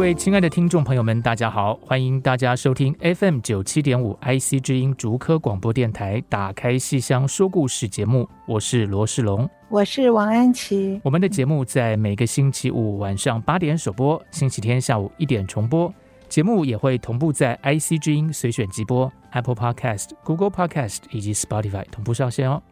[0.00, 9.46] 位亲爱的听众朋友们，大家好，欢迎大家收听 FM 九七点五 IC 之音竹科广播电台《打开戏箱说故事》节目，我是罗世龙。
[9.68, 10.98] 我是王安琪。
[11.04, 15.92] 我们的节目在每个星期五晚上八点首播，星期天下午一点重播。
[16.30, 22.62] 节目也会同步在 IC 之音随选即播、Apple Podcast、Google Podcast 以及 Spotify 同步上线哦。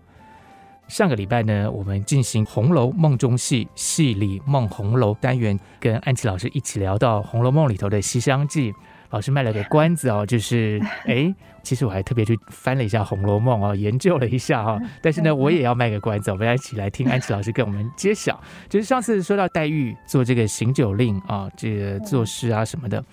[0.88, 8.72] 上个礼拜呢，我们进行《红楼梦》中戏戏里梦红楼单元，跟安琪老师一起聊到《红楼梦》里头的《西厢记》。
[9.10, 14.78] 老师卖了个关子哦，就是 哎，其实我还特别去翻了一下《红楼梦》哦，研究了一下哈。
[15.02, 18.40] 但是呢，我也要卖个关子，我们一起来听安琪老师跟我们揭晓。
[18.70, 23.04] 就是上次说到黛玉做这个行酒令啊，这个作诗啊什么的，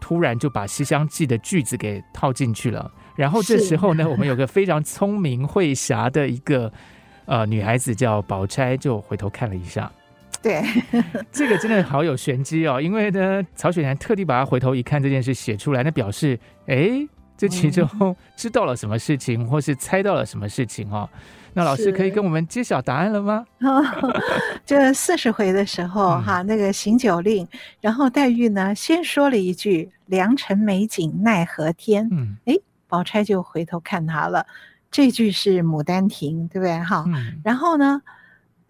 [0.00, 2.90] 突然就把《西厢记》的句子给套进去了。
[3.16, 6.72] 然后这时候呢，我们有个非常聪明会侠的一个
[7.26, 9.90] 呃女孩子叫宝钗，就回头看了一下。
[10.42, 10.62] 对，
[11.30, 17.06] 这个真的好有玄机哦，因为呢，曹雪芹特地把他回头一看这件事写出来，那表示，哎，
[17.36, 17.88] 这其中
[18.34, 21.08] 知道了什么事情，或是猜到了什么事情哦。
[21.54, 23.44] 那老师可以跟我们揭晓答案了吗？
[24.66, 27.46] 这四十回的时候，哈、嗯，那个行酒令，
[27.80, 32.56] 然后黛玉呢，先说了一句“良辰美景奈何天”，嗯，哎，
[32.88, 34.46] 宝钗就回头看他了，
[34.92, 36.78] 这句是《牡丹亭》，对不对？
[36.78, 38.02] 哈、嗯，然后呢？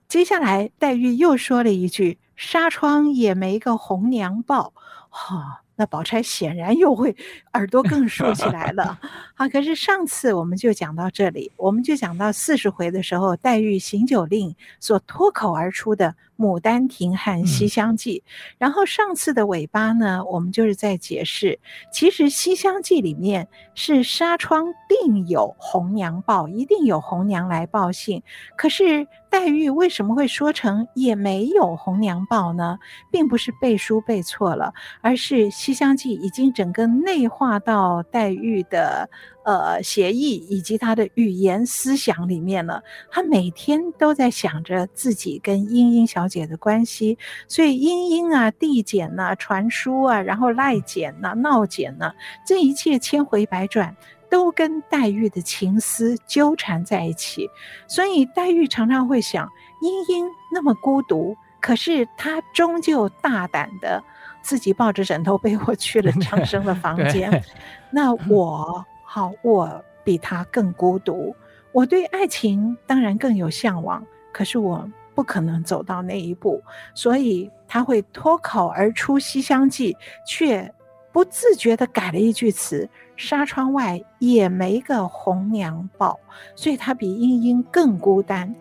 [0.09, 4.73] 接下来，黛玉又说了一句：“纱窗也没个红娘报。”
[5.11, 5.59] 哈。
[5.75, 7.17] 那宝钗显然又会
[7.55, 8.99] 耳朵更竖起来了。
[9.35, 16.09] 好，可是上次我们就讲到这里，我们就讲到四十回的时候，黛玉行酒令所脱口而出的
[16.39, 18.23] 《牡丹亭》和《西厢记》。
[18.59, 21.61] 然后上次的尾巴呢，我们就是在解释，
[21.93, 28.23] 其实《西厢记》里面是纱窗定有红娘报，一定有红娘来报信。
[28.57, 32.79] 可是黛玉为什么会说成也没有红娘报呢？
[33.11, 35.43] 并不是背书背错了，而是。
[35.55, 39.09] 《西厢记》已经整个内化到黛玉的
[39.45, 42.81] 呃协议以及他的语言思想里面呢，
[43.11, 52.13] 他每天都在想着自己跟英英小姐的关系，所以英英啊、递减呐、传输啊，然后赖减呐、闹减呐，
[52.47, 53.97] 这一切千回百转
[54.31, 57.49] 都跟黛玉的情思纠缠在一起。
[57.87, 59.49] 所以黛玉常常会想：
[59.83, 64.03] 莺莺那么孤独，可是她终究大胆的。
[64.45, 67.45] 自己抱着枕头被我去了 长生的房间，
[67.93, 71.37] 那我好，我比他更孤独。
[71.71, 74.03] 我对爱情当然更有向往，
[74.33, 76.63] 可是我不可能走到那一步，
[76.95, 79.93] 所以他会脱口而出《西厢记》，
[80.27, 80.73] 却
[81.13, 86.19] 不自觉地改了一句词：“纱窗外也没个红娘报。”
[86.57, 88.55] 所以他比莺莺更孤单。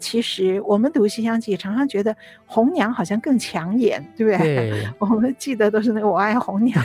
[0.00, 4.70] 其实，我们读《西厢记》常常觉得红娘好像更抢眼，对不对？
[4.70, 6.80] 对， 我们记得都是那个“我爱红娘”，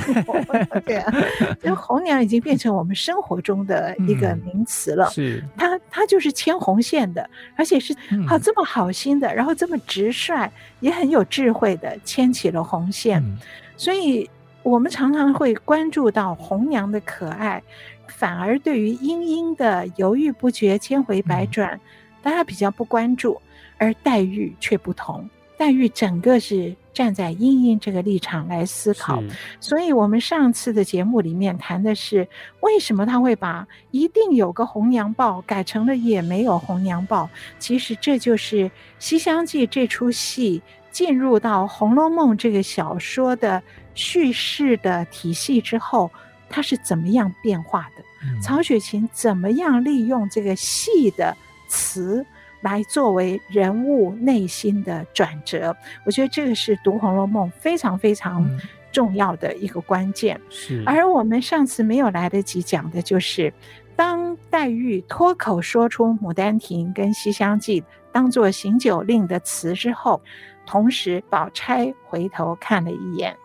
[0.83, 1.13] 对啊，
[1.61, 5.05] 这红娘已经变成我们生活中的一个名词了。
[5.09, 7.95] 嗯、是，她她就是牵红线的，而且是
[8.27, 13.21] 好这么好心的，然后这么直率，也很有智慧的牵起了红线。
[13.21, 13.37] 嗯、
[13.77, 14.27] 所以，
[14.63, 17.61] 我们常常会关注到红娘的可爱，
[18.07, 21.75] 反而对于莺莺的犹豫不决、千回百转。
[21.75, 21.79] 嗯
[22.23, 23.39] 大家比较不关注，
[23.77, 25.29] 而黛玉却不同。
[25.55, 29.23] 黛玉整个是站在莺莺这个立场来思考，
[29.59, 32.27] 所以我们上次的节目里面谈的是
[32.61, 37.29] 为什么他会把“一定有个红娘报”改成了“也没有红娘报”。
[37.59, 38.65] 其实这就是
[38.99, 40.61] 《西厢记》这出戏
[40.91, 43.61] 进入到《红楼梦》这个小说的
[43.93, 46.09] 叙事的体系之后，
[46.49, 48.03] 它是怎么样变化的？
[48.23, 51.37] 嗯、曹雪芹怎么样利用这个戏的？
[51.73, 52.23] 词
[52.61, 55.75] 来作为人物内心的转折，
[56.05, 58.47] 我觉得这个是读《红楼梦》非常非常
[58.91, 60.39] 重要的一个关键。
[60.51, 63.51] 是，而我们上次没有来得及讲的，就是
[63.95, 67.81] 当黛玉脱口说出《牡丹亭》跟《西厢记》
[68.11, 70.21] 当做行酒令的词之后，
[70.65, 73.35] 同时宝钗回头看了一眼，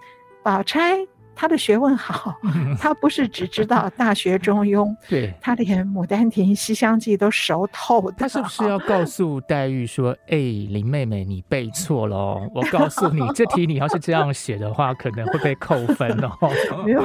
[0.43, 0.99] 宝钗。
[1.41, 2.35] 他的学问好，
[2.81, 8.17] 他不是只知道《大学》《中庸》， 对，他连《牡丹亭》《西厢记》都熟透的。
[8.19, 12.51] 他是不是要告诉黛玉说：“哎、欸，林妹妹，你背错了哦！
[12.53, 16.29] 我告诉你，这题你要是这样写的话，可能会被扣分哦。
[16.85, 17.05] ”没有，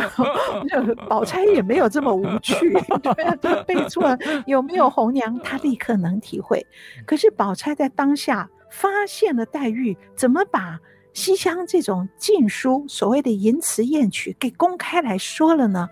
[1.08, 2.74] 宝钗也没有这么无趣。
[3.04, 5.40] 对啊，就背错了，有没有红娘？
[5.42, 6.66] 她立刻能体会。
[7.06, 10.80] 可是宝钗在当下发现了黛玉怎么把。
[11.14, 15.88] 西厢这种禁书，所谓的淫词艳曲，给公开来说了呢，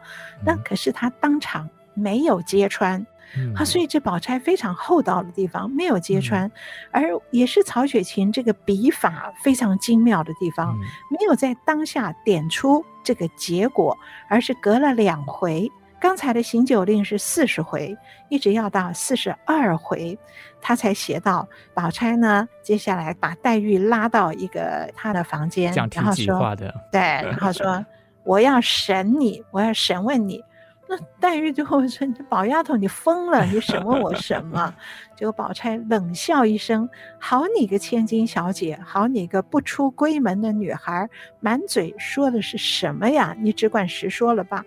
[0.45, 3.06] 那可是他当场没有揭穿，
[3.38, 6.51] 嗯、啊，所以这宝钗非常厚道的地方没有揭穿，嗯、
[6.91, 10.79] 而也是曹雪芹这个笔法非常精妙的地方，嗯、
[11.12, 13.97] 没有在当下点出这个结果，
[14.27, 15.71] 而是隔了两回。
[16.01, 17.95] 刚才的行酒令是四十回，
[18.27, 20.18] 一直要到四十二回，
[20.59, 22.50] 他才写到宝钗呢。
[22.63, 26.56] 接下来把黛玉拉到一个他的房间，然后说
[26.92, 27.86] ：“对，然后说
[28.25, 30.44] 我要审你，我要审问你。”
[30.89, 33.45] 那黛玉就会说：“你宝丫头，你疯了！
[33.45, 34.74] 你审问我什么？”
[35.15, 36.89] 结果宝钗冷笑一声
[37.19, 41.07] ：“好你个千金小姐，好你个不出闺门的女孩，
[41.39, 43.36] 满嘴说的是什么呀？
[43.39, 44.65] 你只管实说了吧。”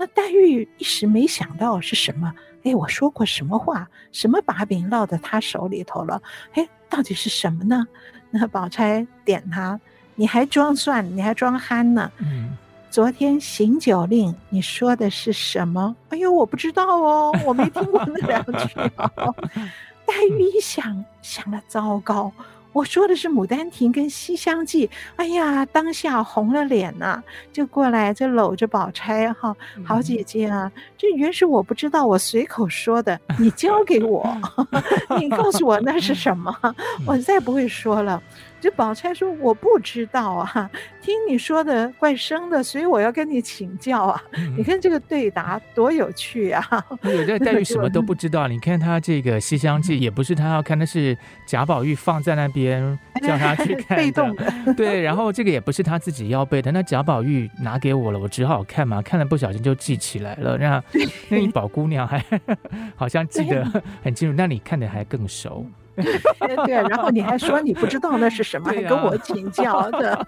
[0.00, 2.32] 那黛玉一时没想到是什么，
[2.64, 6.22] 哎，我说过什么话，什么把柄落在他手里头了？
[6.54, 7.86] 哎，到底是什么呢？
[8.32, 9.78] 那宝钗点他，
[10.14, 12.10] 你还装蒜，你还装憨呢？
[12.16, 12.56] 嗯，
[12.88, 15.94] 昨天行酒令，你说的是什么？
[16.08, 18.80] 哎呦，我不知道哦，我没听过那两句
[19.16, 19.34] 哦。
[20.08, 22.32] 黛玉一想，想了，糟糕。
[22.72, 24.86] 我说的是《牡丹亭》跟《西厢记》，
[25.16, 34.24] 哎呀，当下红了脸呐、啊，就过来就搂着宝钗哈，好姐姐啊，这原是我不知道，我随口说的，你教给我，
[35.18, 36.56] 你告诉我那是什么，
[37.06, 38.22] 我再不会说了。
[38.60, 40.70] 这宝钗说：“我不知道啊，
[41.00, 44.22] 听你说的怪生的，所以我要跟你请教啊。
[44.36, 46.62] 嗯”你看这个对答多有趣啊！
[47.02, 51.16] 有的 黛玉什么都不知道，你看她这个《西厢记》也不是她要看，那是
[51.46, 54.04] 贾宝玉放在那边叫她去看的。
[54.04, 54.74] 被动的。
[54.74, 60.58] 对，然后这个也不是她自己要背的，那贾宝玉拿给我了，我只好看嘛，看了不小心就记起来了。
[60.58, 60.82] 那
[61.28, 62.22] 那你宝姑娘还
[62.94, 63.64] 好像记得
[64.02, 65.64] 很清楚，那你看的还更熟。
[66.66, 70.26] 对，然后你还说你不知道那是什么，还跟我请教的。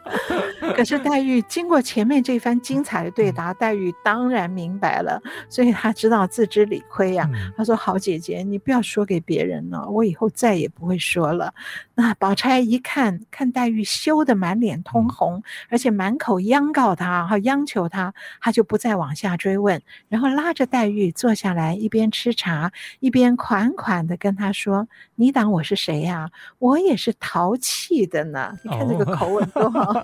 [0.75, 7.29] 可是黛玉经过前面这番精彩的对答，黛玉当然明白了，所以她知道自知理亏呀。
[7.57, 11.53] 她说：“好姐姐，你不要说给别人了，我以后再也不会说了。”
[11.95, 26.31] 那宝钗一看，看黛玉羞得满脸通红，而且满口央告她，哈，央求她，她就不再往下追问，然后拉着黛玉坐下来，一边吃茶，一边款款的跟她说：“你当我是谁呀？
[26.59, 28.57] 我也是淘气的呢。
[28.63, 29.95] 你看这个口吻多好，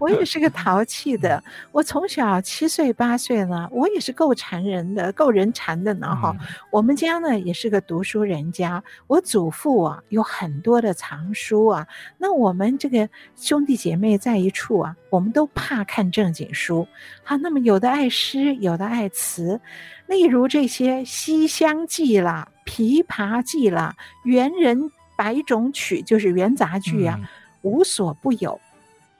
[0.00, 1.42] 我也是个淘气的。
[1.70, 6.08] 我从小七岁八岁呢，我也是够缠人的，够人缠的呢。
[6.08, 6.34] 哈，
[6.72, 11.86] 我们家呢也是个读书人家，我祖父啊有很多的藏书啊。
[12.18, 16.88] 那我们这个兄弟姐妹在一处啊，我们都怕看正经书。
[17.22, 19.60] 好，那么有的爱诗，有的爱词，
[20.08, 22.48] 例如这些《西厢记》啦。
[22.68, 23.94] 琵琶记啦，
[24.24, 27.28] 元人百种曲就是元杂剧啊，嗯、
[27.62, 28.60] 无所不有。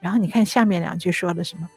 [0.00, 1.68] 然后你看下面两句说的什么？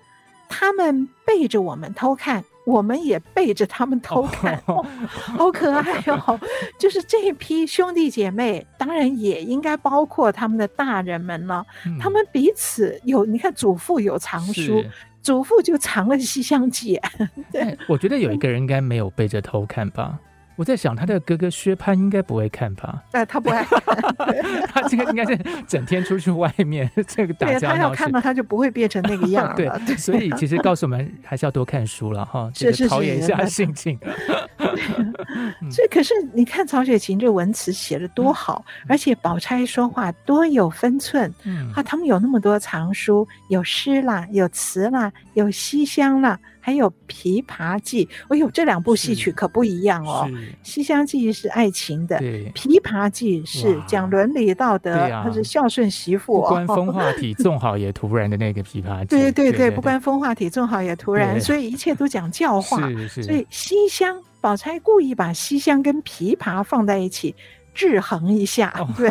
[0.50, 6.40] 他们背着我们偷看，我们也背着他们 偷看， 好可爱哦！
[6.78, 11.66] 就是这一批兄弟姐妹，当然也应该包括他们的大人们了。
[11.86, 14.84] 嗯、他们彼此有，你看祖父有藏书，
[15.22, 16.98] 祖父就藏了《西厢记》。
[17.52, 20.20] 对，我觉得有一个人应该没有背着偷看吧。
[20.60, 23.02] 我在想，他的哥哥薛蟠应该不会看吧？
[23.14, 23.82] 呃，他不爱看，
[24.68, 27.78] 他这个应该是整天出去外面 这个打架闹事。
[27.78, 29.56] 他要看到他就不会变成那个样了。
[29.56, 33.98] 对，对所以其实告诉我们还是要多看书了哈，这个陶冶一下心情。
[35.72, 41.34] 这可是你看曹雪芹这文词写的多好，嗯、而且宝钗说话多有分寸。
[41.46, 46.38] 嗯，啊，他们有那么多藏书，有诗啦，有词啦，有西厢啦。
[46.60, 50.28] 还有《琵琶记》，哎呦，这两部戏曲可不一样哦。
[50.64, 52.18] 《西厢记》是爱情的，
[52.54, 56.42] 《琵琶记》是讲伦理道德，他是孝顺媳妇。
[56.42, 59.06] 不关风化体，纵好也徒然的那个《琵琶记》。
[59.08, 62.78] 对对对，不关风化体，纵好也徒然，所以一切都讲教化。
[63.10, 67.36] 所以西厢，宝钗故意把西厢跟琵琶放在一起，
[67.80, 68.74] 制衡一下。
[68.98, 69.10] 对，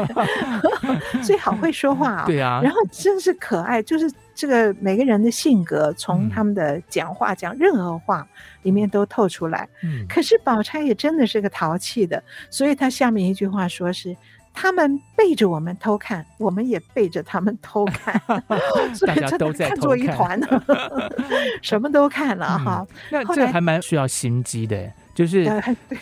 [1.25, 2.27] 所以好会说话啊。
[2.27, 4.13] 对啊，然后真是可爱，就是。
[4.41, 8.25] 这个每个人的性格，从他们的讲话讲任何话
[8.63, 9.69] 里面都透出来。
[9.83, 14.17] 嗯，可是宝钗也真的是个淘气的，所以他下面一句话说是：
[14.55, 18.23] 他们背着我们偷看，我们也背着他们偷看，
[19.05, 20.41] 大家都在看，看作一团，
[21.61, 22.87] 什么都看了哈。
[23.11, 25.45] 嗯、那这还蛮需要心机的，就是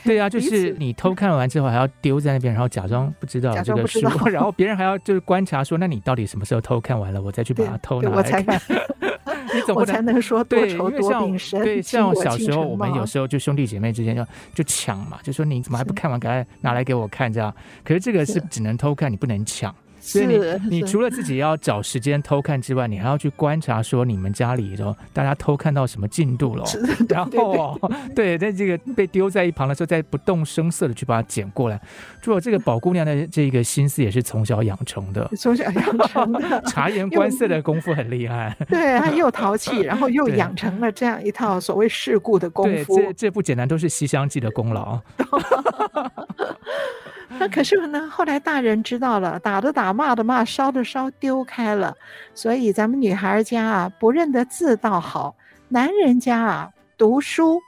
[0.04, 8.60] 对， 啊，就是你偷看完之后还要丢在那边，然后假装不知道这个书， 然后别人还要就是观察说，那你到底什么时候偷看完了，我再去把它偷拿来看。
[9.54, 11.64] 你怎么才能说多愁多病身？
[11.64, 14.22] 对，像小时候我们有时候就兄弟姐妹之间就
[14.54, 17.50] 就抢嘛，就说你怎么还不看完，赶快拿来给我看这样。
[17.82, 19.74] 可是这个是只能偷看，你不能抢。
[20.06, 20.38] 所以你
[20.70, 26.64] 你除了自己要找时间偷看之外，你还要去观察说你们家里头大家偷看到什么进度了，
[27.08, 27.78] 然后
[28.14, 31.80] 对，在这个被丢在一旁的时候，再不动声色的去把它捡过来。
[32.22, 38.56] 如果这个宝姑娘的这个心思也是从小养成的，从小养成的，察言观色的功夫很厉害。
[38.68, 42.96] 对，她又淘气，然后又养成了这样一套所谓世故的功夫。
[42.96, 45.00] 这这不简单，都是《西厢记》的功劳。
[47.28, 51.94] 那可是呢，后来大人知道了，打的打，骂的骂，烧的烧，丢开了。
[52.34, 55.34] 所以咱们女孩家啊，不认得字倒好；
[55.68, 57.60] 男人家啊，读书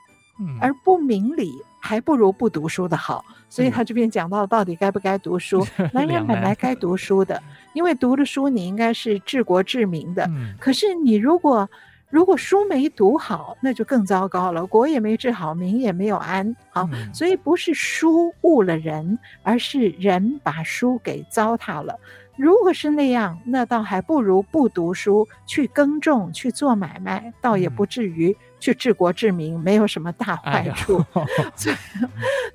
[0.61, 3.25] 而不明理，还不如不读书的好。
[3.51, 5.67] 所以他这边讲到，到底该不该读书？
[5.93, 10.29] 男人本来该读书的， 因为读了书，你应该是治国治民的。
[10.61, 11.69] 可是你如果
[12.11, 16.57] 如果书没读好，那就更糟糕了，国也没治好，民也没有安。
[16.71, 21.99] 好，嗯、所以不是书误了人，而是人把书给糟蹋了。
[22.35, 31.05] 如果是那样，那倒还不如不读书，去耕种，去做买卖，倒也不至于去治国治民，没有什么大坏处。
[31.13, 31.25] 哎、
[31.57, 31.77] 所以，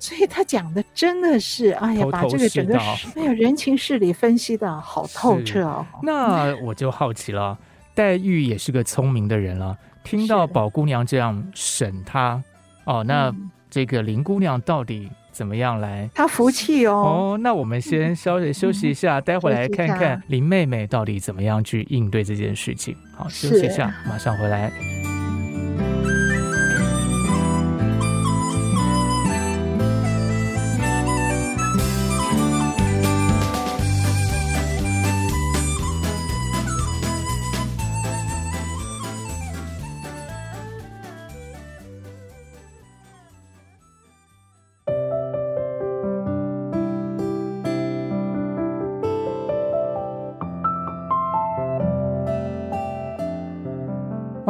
[0.00, 5.86] 所以他讲的真的是，哎呀，把这个整个哎呀人情事理分析的好透彻哦。
[6.02, 7.56] 那 我就好奇了。
[7.94, 12.42] 黛玉也是个聪明的人了，听到宝姑娘这样审她，
[12.84, 13.32] 哦，那
[13.70, 16.10] 这个林姑娘到底怎么样来？
[16.14, 16.92] 她服气哦。
[16.92, 22.96] 哦，那我们先稍微休息一下，嗯、待会来看看林妹妹到底怎么样去应对这件事情。
[23.16, 25.03] 好，休息一下，马上回来。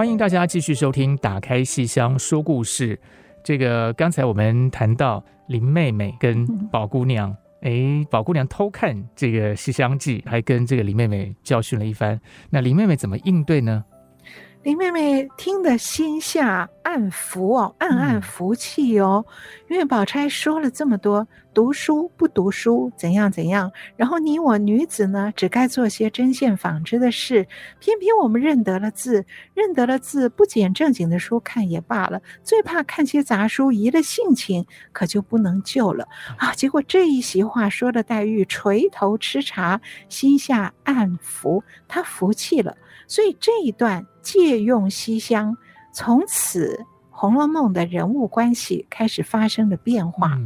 [0.04, 2.94] 欢迎大家继续收听《打开戏箱说故事》。
[3.42, 12.20] 这个刚才我们谈到林妹妹跟宝姑娘，哎，宝姑娘偷看这个《西厢记》，还跟这个林妹妹教训了一番。
[12.50, 13.82] 那林妹妹怎么应对呢？
[14.64, 19.22] 林妹妹听得心下暗服哦，暗暗服气哦，
[19.68, 27.46] 因为宝钗说了这么多，读书不读书怎样怎样，然后你我女子呢，只该做些针线纺织的事，
[27.78, 36.54] 偏偏我们认得了字，认得了字，不捡正经的书看也罢了，最怕看些杂书，移了性情，可就不能救了啊！
[36.56, 39.78] 结果这一席话说的黛玉垂头吃茶，
[40.08, 42.74] 心下暗服，她服气了。
[43.06, 45.56] 所以这一段借用西厢，
[45.92, 46.74] 从此
[47.10, 50.38] 《红楼梦》的人物关系开始发生了变化。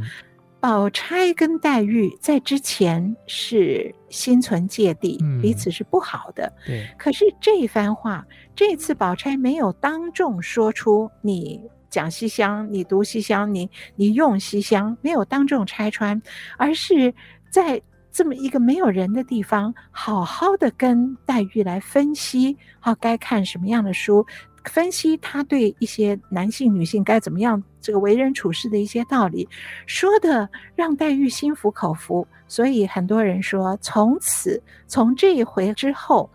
[0.59, 6.51] 宝钗跟黛玉在之前是心存芥蒂，彼此是不好的。
[6.65, 6.85] 对。
[6.97, 8.25] 可是这一番话，
[8.55, 16.21] 这次宝钗没有当众说出“你讲西厢，你读西厢，你你用西厢”，没有当众拆穿，
[16.57, 17.13] 而是
[17.49, 17.81] 在。
[18.11, 24.25] 这么一个没有人的地方，好好的跟黛玉来分析，好该看什么样的书，
[24.65, 29.47] 分析他对一些男性、女性该怎么样这个为人处事的一些道理，
[29.85, 32.27] 说的让黛玉心服口服。
[32.47, 36.29] 所以很多人说，从此从这一回之后，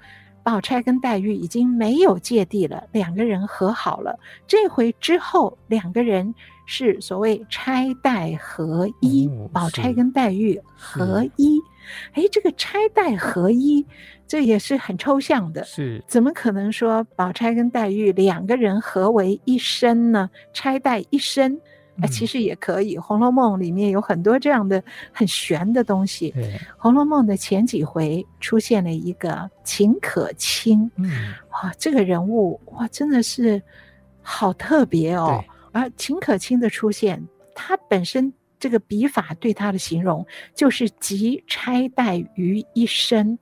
[0.45, 4.17] 宝钗跟黛玉已经没有芥蒂了，两个人和好了。
[4.47, 6.33] 这回之后，两个人。
[6.67, 11.61] 是所谓钗黛合一，宝钗跟黛玉合一。
[12.13, 13.85] 哎，这个钗黛合一，
[14.27, 15.63] 这也是很抽象的。
[15.65, 20.31] 是，怎么可能说宝钗跟黛玉两个人合为一身呢？
[20.55, 21.61] 钗黛一身，
[22.01, 22.97] 哎，其实也可以。
[23.01, 26.33] 《红楼梦》里面有很多这样的很玄的东西。
[26.79, 33.63] 《红楼梦》的前几回出现了一个秦可卿，嗯，哇，这个人物哇，真的是
[34.23, 35.45] 好特别哦。
[35.75, 43.37] 而秦可卿的出现，他本身这个笔法对他的形容就是集钗黛于一身，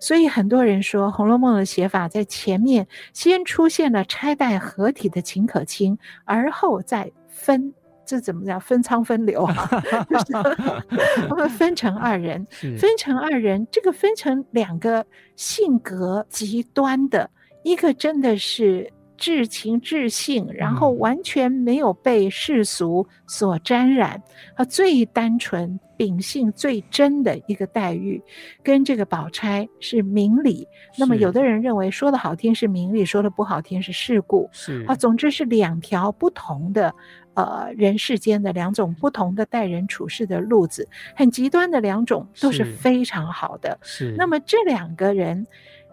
[0.00, 7.72] 所以很多人说《红楼梦》的写法在前面先出现了钗黛合体的秦可卿，而后再分
[8.04, 8.60] 这怎么讲？
[8.60, 9.46] 分仓分流
[11.30, 12.46] 我们分成二人，
[12.78, 17.30] 分成二人，这个分成两个性格极端的，
[17.62, 18.92] 一个真的是。
[19.16, 24.22] 至情至性，然后完全没有被世俗所沾染，
[24.54, 28.22] 啊、嗯，最单纯、秉性最真的一个黛玉，
[28.62, 30.66] 跟这个宝钗是明理。
[30.98, 34.48] 那么，有的人认为说的好听是明理，说的不好听是世故。
[34.52, 36.94] 是啊，总之是两条不同的，
[37.34, 43.78] 呃，人世间的两种不同的待人处事的路子，很极端的两种，都是非常好的。
[43.82, 45.46] 是，那么这两个人。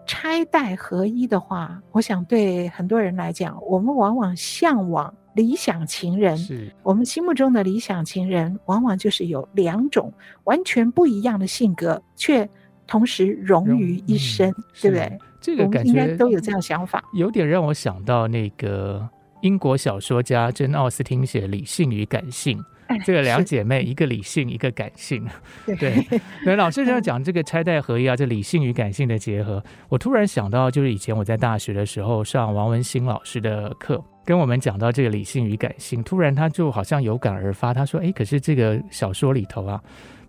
[0.06, 6.36] 钗黛合一的话，我想对很多人来讲，我们往往向往理想情人。
[6.36, 10.12] 是我们心目中的理想情人，往往就是有两种
[10.44, 12.48] 完全不一样的性格，却
[12.86, 15.18] 同时融于一身，嗯、对不对？
[15.40, 17.02] 这个感觉应该都有这样想法。
[17.14, 19.06] 有点让我想到那个
[19.42, 22.58] 英国小说家珍·奥斯汀写《理性与感性》。
[23.04, 25.26] 这个 两姐妹，一个理性，一个感性。
[25.66, 25.76] 对
[26.44, 29.62] 对，老师要讲这个钗黛合一啊，这理性与感性的结合。
[29.88, 39.80] 我突然想到，就是以前我在大学的时候上王文兴老师的课，跟我们讲到这个理性与感性，突然他就好像有感而发，他说：“哎，可是这个小说里头啊，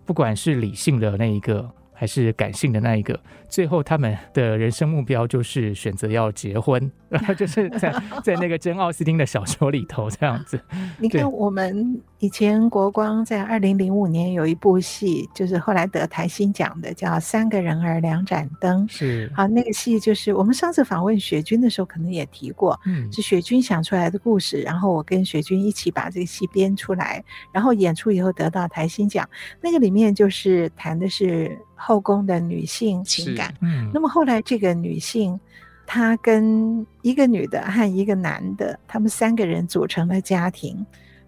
[0.04, 3.18] 不管是理性的那一个。”还是感性的那一个，
[3.48, 6.90] 最后他们的人生目标就是选择要结婚，
[7.36, 10.60] 就是在 在那个珍奥斯汀的小说里头这样子。
[10.98, 18.86] 你看，我们以前国光在二零零五年有一部戏，就是后来得台新奖的，叫《三个人儿两盏灯》。
[18.90, 27.22] 是啊，那个戏就是我们上次访问雪君的时候，可能也提过，嗯，是雪君想出来的故事，然后我跟雪君一起把这个戏编出来，
[27.52, 29.28] 然后演出以后得到台新奖。
[29.60, 31.56] 那个里面就是谈的是。
[31.78, 35.38] 后宫的女性情感，嗯，那么后来这个女性，
[35.86, 40.84] 她跟一个女的和一个男的，他们三个人组成了家庭。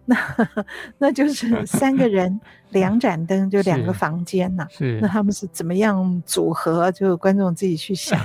[0.09, 0.17] 那
[0.97, 4.67] 那就是 三个人两盏灯，就两个房间呐。
[4.71, 6.91] 是，那他们是怎么样组合？
[6.93, 8.19] 就观众自己去想。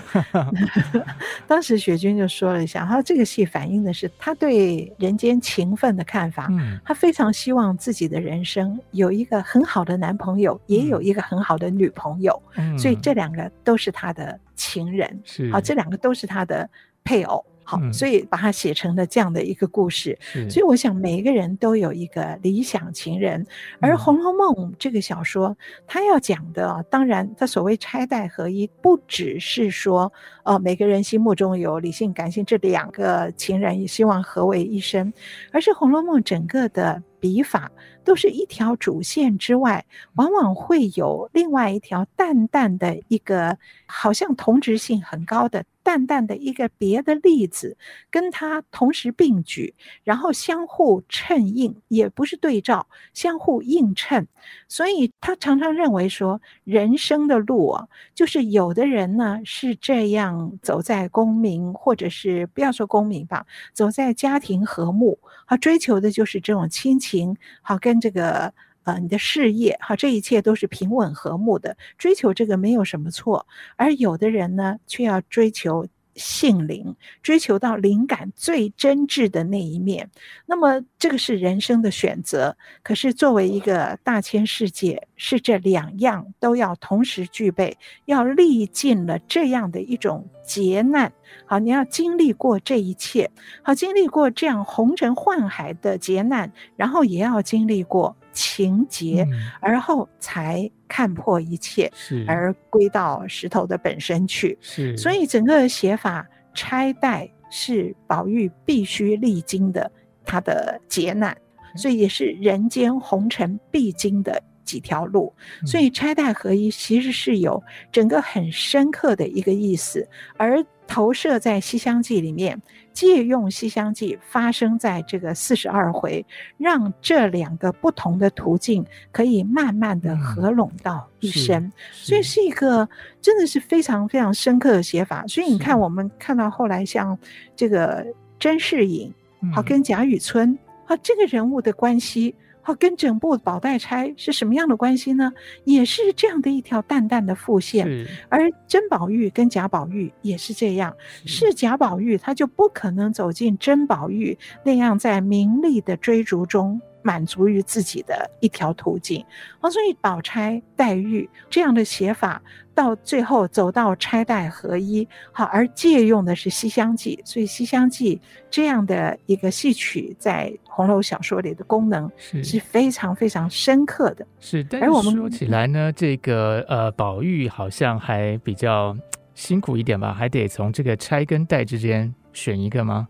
[1.45, 6.47] 当时雪君就说了一下，他说这个戏反映的是他对人间情分的看法。
[6.51, 12.41] 嗯，他非常希望自己的人生有一个很好的男朋友，也有一个很好的女朋友。
[12.55, 15.21] 嗯，所以这两个都是他的情人。
[15.25, 16.69] 是，好，这两个都是他的
[17.03, 17.45] 配偶。
[17.63, 20.17] 好，所以把它写成了这样的一个故事。
[20.35, 23.45] 嗯、所以我想每一个人都有一个理想情人，
[23.79, 25.55] 而《红楼梦》这个小说，
[25.87, 30.11] 它要讲的，当然它所谓钗黛合一，不只是说，
[30.43, 35.11] 呃，每个人心目中有理性、感性这两个情人，也希望合为一生，
[35.51, 37.71] 而是《红楼梦》整个的笔法
[38.03, 45.63] 都是一条主线之外，往往会有另外一条淡淡的一个，好像同质性很高的。
[45.83, 47.77] 淡淡的一个别的例子，
[48.09, 54.27] 跟它同时并举，然后相互衬应，也不是对照，相互映衬。
[54.67, 68.53] 所以他常常认为说，人生的路啊，就是有的人呢是这样走在功名，或者是不要说功名吧，走在家庭和睦，他追求的就是这种亲情，好跟这个。
[68.83, 73.45] 呃，你的事业哈，这一切都是平稳和睦的，追求这个没有什么错。
[73.75, 80.11] 而有的人呢，却要追求性灵，追求到灵感最真挚的那一面。
[80.45, 82.55] 那么，这个是人生的选择。
[82.83, 91.11] 可是，作为一个大千世界，是这两样都要同时具备，要历尽了这样的一种劫难。
[91.45, 93.31] 好，你要经历过这一切，
[93.63, 98.15] 好，经历过这样红尘幻海的劫难，然后也要经历过。
[98.33, 99.25] 情节，
[99.61, 101.89] 而后才看破一切，
[102.27, 104.57] 而归到石头的本身去。
[104.59, 109.89] 是，所以整个写法，钗黛是宝玉必须历经的
[110.25, 111.37] 他的劫难，
[111.75, 115.33] 所以也是人间红尘必经的几条路。
[115.65, 122.61] 所以钗黛合一其实是有整个很深刻的一个意思，而投射在《西厢记》里面。
[122.93, 126.25] 借用《西厢记》发生在这个四十二回，
[126.57, 132.87] 让这两个不同的途径可以慢慢的合拢到一身，嗯、所以是一个
[133.19, 135.25] 真的是非常非常深刻的写法。
[135.27, 137.17] 所以你看，我们看到后来像
[137.55, 138.05] 这个
[138.39, 139.13] 甄士隐，
[139.53, 142.35] 好跟贾雨村，好这个人物的关系。
[142.65, 145.33] 好，跟整部宝黛钗是什么样的关系呢？
[145.65, 147.85] 也是这样的一条淡淡的副线，
[148.29, 150.95] 而甄宝玉跟贾宝玉也是这样。
[151.25, 159.23] 是贾宝玉，他就不可能走进甄宝玉那样在名利的追逐中满足于自己的一条途径。
[159.59, 162.41] 啊，所以宝钗黛玉这样的写法，
[162.73, 168.15] 到最后走到钗黛合一，好，而借用的是《西厢记》，所以《西厢记》
[168.49, 174.25] 这样的一个戏曲在红楼小说里的功能是是非常非常深刻的。
[174.39, 178.97] 是，但是说起来呢，这个呃，宝玉好像还比较
[179.35, 183.07] 辛苦一点吧，还得从这个钗跟黛之间选一个吗？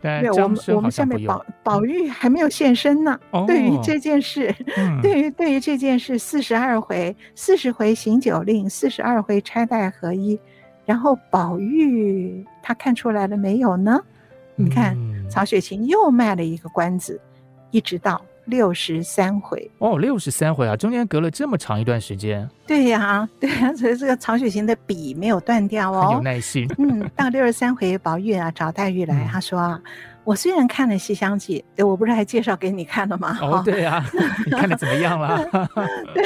[0.00, 3.18] 对，我们我们下面宝宝玉还没有现身呢。
[3.30, 10.38] 哦、对于这件事，嗯、对于对于这件事，四十二回，四十回行酒令，四十二回钗黛合一，
[10.84, 14.00] 然后宝玉他看出来了没有呢？
[14.56, 14.96] 嗯、你看
[15.28, 17.20] 曹雪芹又卖了一个关子，
[17.70, 18.20] 一直到。
[18.46, 22.48] 六十三回哦，六十三回啊，中间隔了这么长一段时间。
[22.66, 26.66] 对呀、啊， 对呀、啊，所以这个曹雪芹的笔没有断掉哦，很有耐心。
[26.78, 29.80] 嗯，到六十三回，宝玉啊找黛玉来，嗯、他说啊，
[30.24, 33.38] 我虽然看了《西厢记》，对，我不是还介绍给你看了吗？
[33.42, 34.06] 哦，对呀、啊，
[34.44, 35.44] 你看的怎么样了？
[36.14, 36.24] 对，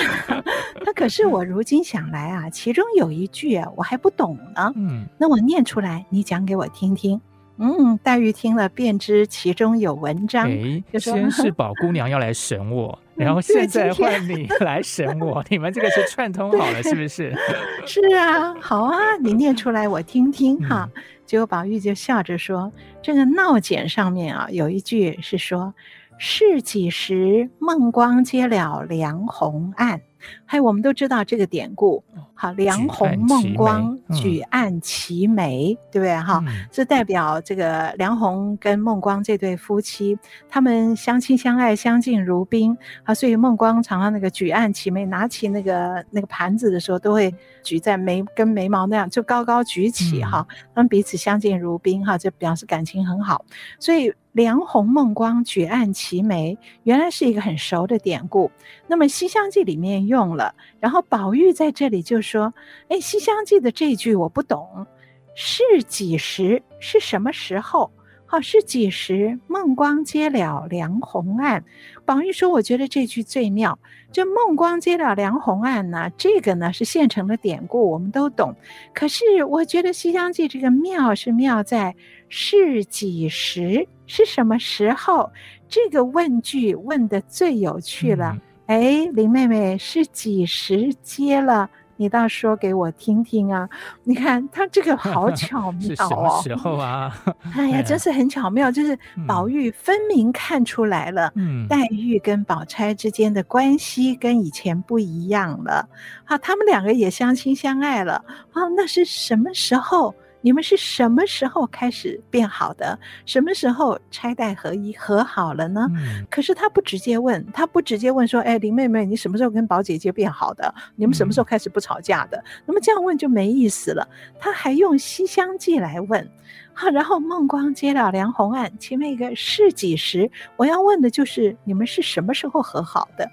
[0.84, 4.72] 那可是我如今想来啊，其中有一句啊，我还不懂呢。
[4.76, 7.20] 嗯，那我念出来，你讲给我听听。
[7.60, 10.50] 嗯，黛玉听了便知其中有文章。
[10.50, 17.32] 哎，先是宝姑娘要来审我， 然后现在换你 来审我，你们这个是串通好了，是不是？
[17.86, 20.88] 是啊，好啊，你念出来我听听哈。
[21.26, 25.72] 结果宝玉就笑着说：“这个闹简上面啊，有一句是说，
[26.18, 30.00] 是几时梦光接了梁鸿案。”
[30.44, 32.02] 还有，我们都知道这个典故，
[32.34, 36.16] 好，梁鸿孟光举案齐眉，嗯、对不对？
[36.16, 43.14] 哈、嗯，这代表这个梁鸿跟孟光这对夫妻，他们相亲相爱，相敬如宾啊。
[43.14, 50.46] 所以孟光常常那个举案齐眉，拿起那个那个盘子的时候，都会举在眉跟眉毛那样，就高高举起哈。
[50.74, 53.44] 他们、嗯、彼此相敬如宾哈，就表示感情很好。
[53.78, 54.12] 所以。
[54.32, 58.48] 梁鸿孟光举案齐眉，原来是一个很熟的典故。
[58.86, 62.54] 那么《西厢记》里面用了，然后宝玉在这里就说
[62.88, 64.86] ：“哎，《西厢记》的这句我不懂，
[65.34, 66.62] 是几时？
[66.78, 67.90] 是什么时候？”
[68.32, 69.40] 好，是几时？
[69.48, 71.64] 梦光接了梁鸿案。
[72.04, 73.76] 宝玉说：“我觉得这句最妙。
[74.12, 78.54] 这梦光接了梁鸿案呢，这个呢是现成的典故，我们都懂。
[78.94, 81.92] 可是我觉得《西厢记》这个妙是妙在
[82.28, 83.88] 是几时？
[84.06, 85.28] 是什么时候？
[85.68, 88.38] 这个问句问的最有趣了。
[88.66, 91.68] 哎、嗯，林妹妹是几时接了？”
[92.00, 93.68] 你倒说给我听听啊！
[94.04, 95.80] 你看他这个好 巧妙哦。
[95.82, 97.14] 是什么时候啊？
[97.54, 105.86] 哎呀， 真是很巧妙，就是宝玉分明看出来了，嗯，黛玉跟宝钗之间的关系跟以前不一样了。
[106.24, 108.14] 啊，他们两个也相亲相爱了。
[108.54, 110.14] 啊，那是什么时候？
[110.40, 112.98] 你们是什么时候开始变好的？
[113.26, 115.86] 什么时候拆带合一和好了呢？
[115.94, 120.74] 嗯、可是他不直接问，他不直接问说：“哎，林妹妹，你什么时候跟宝姐姐变好的？
[120.96, 124.08] 你们什么时候开始不吵架的？”嗯、那么这样问就没意思了。
[124.38, 126.26] 他还用《西厢记》来问，
[126.72, 130.30] 好，然后孟光接了梁红案，前面一个是几时？
[130.56, 133.30] 我要问的就是你们是什么时候和好的？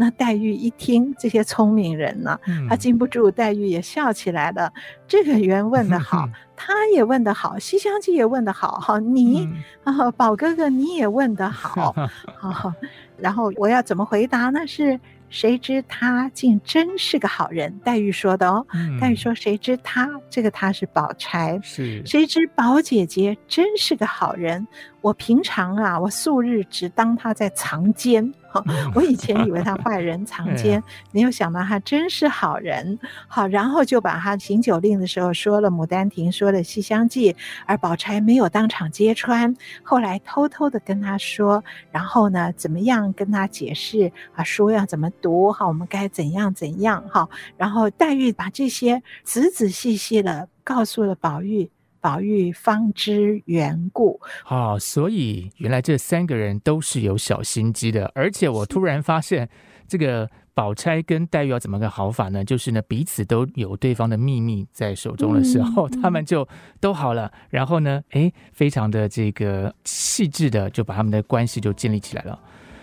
[0.00, 4.72] 那黛玉一听，这些聪明人呢，他禁不住，黛玉也笑起来了。
[5.06, 9.46] 这个原问得好，他也问得好，《西厢记》也问得好，哈，你
[9.84, 11.94] 啊，宝哥哥你也问得好，
[12.38, 12.72] 好，
[13.18, 14.66] 然后我要怎么回答呢？
[14.66, 14.98] 是。
[15.30, 18.66] 谁知他竟真是个好人，黛玉说的哦。
[18.74, 24.66] 嗯、黛玉说：“谁知他这个他是宝钗，是谁知宝姐姐真是个好人。
[25.00, 28.34] 我平常啊，我素日只当他在藏奸。”
[28.94, 30.82] 我以前以为他坏人 藏奸，
[31.12, 32.98] 没有想到他真是好人。
[33.28, 37.32] 好，然后就把他行酒令的时候说了《牡丹亭》，说了《西厢记》，
[37.66, 44.42] 而宝钗没有当场揭穿，后来偷偷的跟他说，然后呢，怎么样跟他解释啊？
[44.42, 45.52] 书要怎么读？
[45.52, 47.02] 哈，我们该怎样怎样？
[47.08, 51.70] 哈，然后黛玉把这些仔仔细细的告诉了宝玉。
[52.00, 58.10] 宝玉方知缘故，好、哦，所以原来这三个人都是有小心机的。
[58.14, 59.48] 而且我突然发现，
[59.86, 62.44] 这个宝钗跟黛玉要怎么个好法呢？
[62.44, 66.46] 就是呢，彼此都有对方的秘密在手中的时候，嗯、他们就
[66.80, 67.30] 都好了。
[67.50, 72.38] 然后呢，哎，非常的这个细致的，就把他们的关系就建立起来了。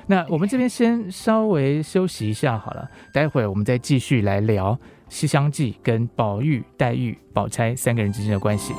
[0.10, 4.74] 那我们这边先稍微休息一下好了，待会儿我们再继续来聊
[5.10, 8.74] 《西厢记》跟宝玉、黛玉、宝钗三个人之间的关系。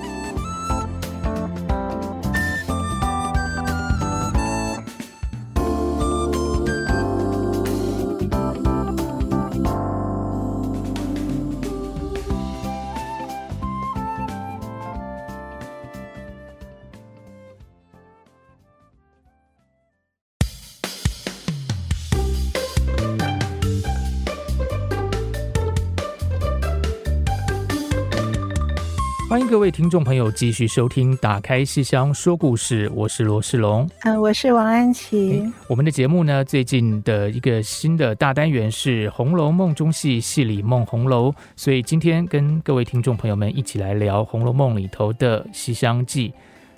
[29.68, 35.44] 位听众朋友继续收听《打开戏箱说故事》，我是罗世龙，嗯、呃，我是王安琪。
[35.68, 46.31] 我们的节目呢，最近的一个新的大单元是《红楼梦》中戏，戏里梦红楼，所以今天跟各位听众朋友们一起来聊《红楼梦》里头的《西厢记》。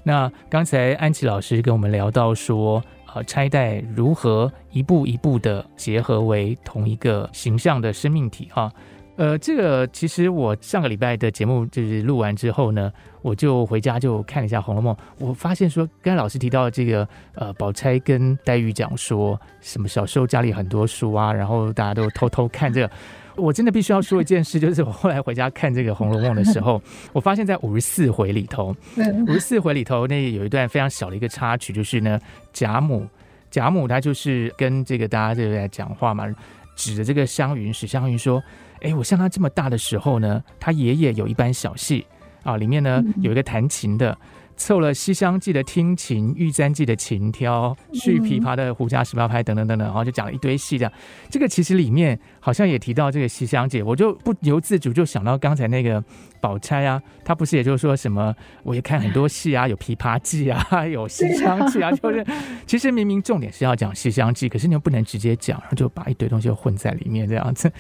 [0.03, 2.83] 那刚才安琪老师跟我们聊到说，
[3.15, 8.69] 呃，拆带如何一步一步的结合为同一个形象的生命体，哈。
[9.21, 22.91] 呃，这个其实我上个礼拜的节目就是录完之后呢，我就回家就看了一下《红楼梦》，我发现说，刚才老师提到的这个，呃，宝钗跟黛玉讲说什么小时候家里很多书啊，然后大家都偷偷看这个，
[23.37, 28.75] 我真的必须要说一件事，就是我后来回家看这个《红楼梦》的时候，我发现在五十四回里头，
[29.29, 32.19] 五十四回里头那有一段非常小的一个插曲，就是呢，
[32.55, 33.07] 贾母，
[33.51, 36.25] 贾母她就是跟这个大家就在讲话嘛，
[36.75, 38.43] 指着这个湘云，史湘云说。
[38.83, 42.07] 哎，我像他这么大的时候呢，他爷爷有一班小戏
[42.43, 44.17] 啊，里面呢有一个弹琴的，
[44.61, 50.93] 凑了《西厢记》的听琴，《玉簪记》的琴挑，续琵琶的胡笳十八拍等等等等，然后就讲了一堆戏这样。
[51.31, 56.05] 这个其实里面好像也提到这个《西厢记》，我就不由自主就想到刚才那个
[56.43, 62.27] 宝钗啊，她不是也就是说什么，我也看很多戏啊，有《琵琶记》啊，有《西厢记》啊，就是
[62.67, 67.73] 其实明明重点是要讲《西厢记》，可是你又不能直接讲，然后就把一堆东西混在里面这样子，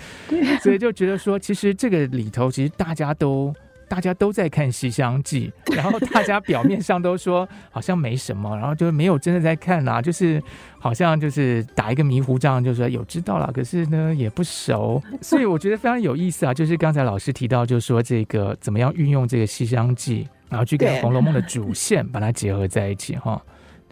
[0.63, 3.55] 所以就觉得说，其实这个里头其实大家都。
[3.91, 10.41] 大家都在看《西厢记》，然后大家表面上都说好像没什么，然后就没有真的在看啊，就是
[10.79, 16.55] 好像就是打一个迷糊仗，就说有知道了，可是呢也不熟， 所以我觉得非常有意思啊。
[16.55, 23.43] 就是刚才老师提到，就是说这个怎么样运用这个《西厢记》，然后去跟《红楼梦》的主线把它结合在一起哈。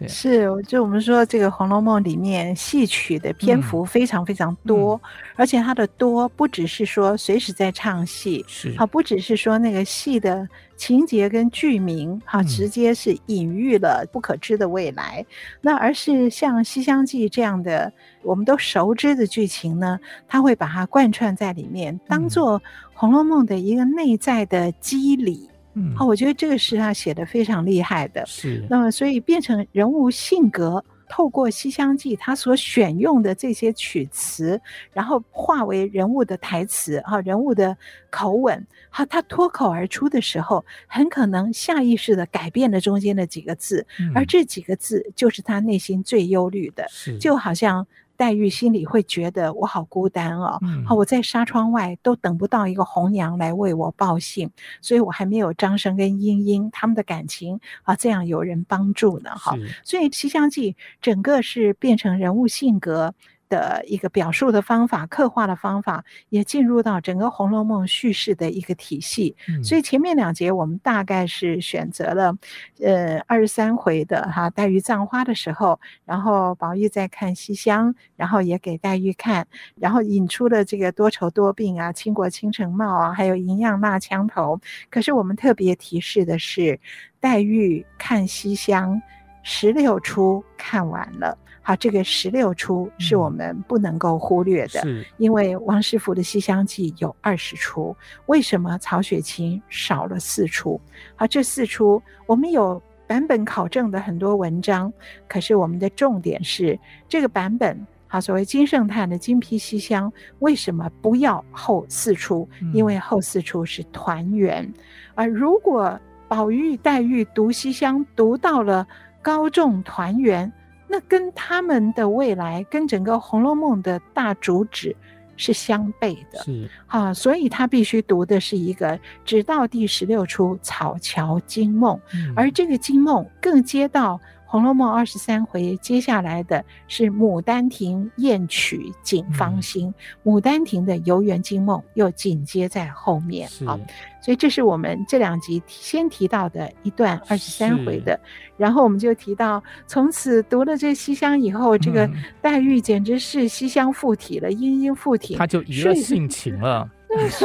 [0.07, 5.01] 是，就我们说这个《红楼梦》里面戏曲的篇幅非常非常多，嗯。
[5.03, 8.73] 嗯、而且它的多不只是说随时在唱戏，是。
[8.77, 15.25] 啊，不只是说那个戏的情节跟剧名，好，直接是隐喻了不可知的未来，嗯、
[15.61, 22.59] 那而是像《西厢记》这样的我们都熟知的剧情呢，它会把它贯穿在里面，当做
[22.93, 25.49] 《红楼梦》的一个内在的机理。
[25.73, 28.25] 嗯，好，我觉得这个是他写的非常厉害的。
[28.25, 34.59] 是，那么所以变成人物性格，透过《西厢记》他所选用的这些曲词，
[34.91, 37.77] 然后化为人物的台词啊，人物的
[38.09, 46.87] 口吻，好，他脱口而出的时候，很可能下意识的改变了中间的几个字，嗯、而这几个字就是他内心最忧虑的，
[47.19, 47.85] 就好像。
[48.19, 54.49] 黛玉心里会觉得我好孤单哦，好，我在纱窗外都等不到一个红娘来为我报信，
[54.81, 59.55] 所以我还没有张生跟莺莺他们的感情啊，这样有人帮助呢，哈，
[59.85, 63.13] 所以《西厢记》整个是变成人物性格
[63.49, 69.35] 的一个表述的方法，刻画的方法也进入到整个《红楼梦》叙事的一个体系。
[69.47, 72.37] 嗯、所以前面两节我们大概是选择了，
[72.81, 84.59] 呃，二十三回的哈，黛玉葬花的时候，然后宝玉在看西厢，然后也给黛玉看，然后引出了这个多愁多病啊，倾国倾城貌啊，还有银样纳枪头。
[84.91, 86.79] 可是我们特别提示的是，
[87.19, 89.01] 黛玉看西厢
[89.41, 91.37] 十六出看完了。
[91.69, 100.81] 好，这个十六出是我们不能够忽略的，嗯、因为王师傅的《西厢记》有二十出，为什么曹雪芹少了四出？
[101.15, 104.91] 好，这四出我们有版本考证的很多文章，
[105.27, 106.75] 可是我们的重点是
[107.07, 107.79] 这个版本。
[108.07, 112.49] 好，所谓金圣叹的金批西厢，为什么不要后四出？
[112.73, 114.73] 因为后四出是团圆，嗯、
[115.13, 118.87] 而如果宝玉、黛玉读西厢读到了
[119.21, 120.51] 高中团圆。
[120.89, 124.95] 那跟他们的未来，跟整个《红楼梦》的大主旨
[125.37, 134.19] 是相悖的，是啊，所以他必须读的是一个直到第十六出《草桥惊梦》，嗯，而这个惊梦更接到。
[134.51, 143.47] 《红楼梦》二十三回，接下来的是《牡丹亭》宴曲警芳心，嗯，《牡丹亭》的游园惊梦又紧接在后面。
[143.63, 143.79] 好，
[144.21, 148.19] 所以这是我们这两集先提到的一段二十三回的，
[148.57, 152.09] 然后我们就提到，从此读了这西厢以后，这个
[152.41, 156.89] 黛玉简直是西厢附体了，莺莺附体，他就一个性情了。
[157.31, 157.43] 是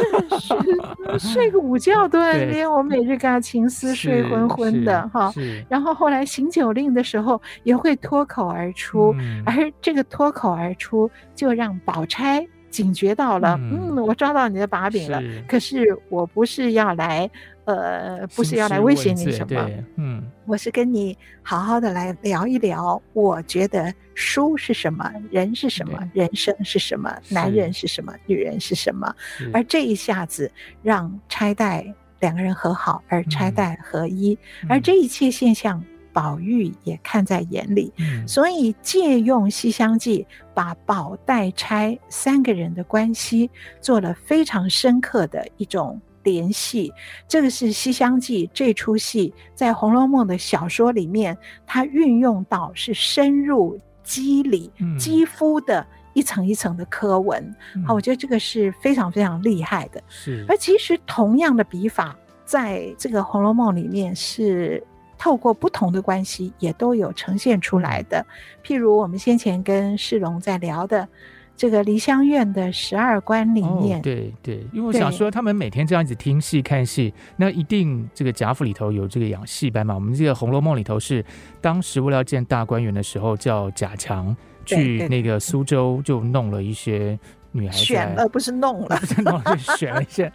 [1.17, 5.33] 是，睡个午觉都连我每日跟他情思睡昏昏的哈。
[5.67, 15.21] 然后后来行酒令的时候也会脱口而出，嗯、而这个脱口而出就让宝钗警觉到了，嗯，嗯，我抓到你的把柄了。
[15.21, 17.29] 是可是我不是要来。
[17.65, 23.01] 呃，不是要来威胁你什么，嗯，我是跟你好好的来聊一聊。
[23.13, 29.11] 我觉得书是什么，人是什么，人生是什么，男人是什么，女人是什么。
[29.51, 30.51] 而这一下子
[30.83, 31.83] 让拆带
[32.19, 35.83] 两个人和好，而拆带合一，嗯、而这一切现象，
[36.15, 43.51] 宝玉也看在眼里，嗯、所以借用《西厢记》，把宝黛钗三个人的关系
[43.81, 46.93] 做了非常深刻的一种联系。
[47.27, 55.85] 这个是《西厢记》这出戏在《红楼梦》的小说里面，它运用到是深入肌理、肌肤的。
[56.17, 57.43] 一层一层的刻纹，
[57.85, 60.01] 好、嗯，我觉得这个是非常非常厉害的。
[60.07, 64.81] 是，而其实同样的笔法，在这个《红楼梦》里面是
[65.17, 68.25] 透过不同的关系，也都有呈现出来的。
[68.63, 71.07] 譬如我们先前跟世龙在聊的
[71.55, 79.95] 这个梨香院的十二关里面，哦、对对，因为我想说，他们每天这样子听戏看戏，那一定这个贾府里头有这个养戏班嘛。
[79.95, 81.23] 我们这个《红楼梦》里头是
[81.61, 84.35] 当时为了要见大观园的时候，叫贾强。
[84.67, 87.19] 去那个苏州就弄了一些
[87.55, 90.31] 女孩子，选了不是弄了，不 是弄了就选了一些，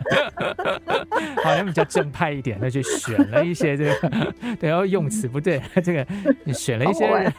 [1.44, 6.06] 好像比较正派一点，那就选了一些这个，对，然后用词不对，这个
[6.52, 7.32] 选了一些人，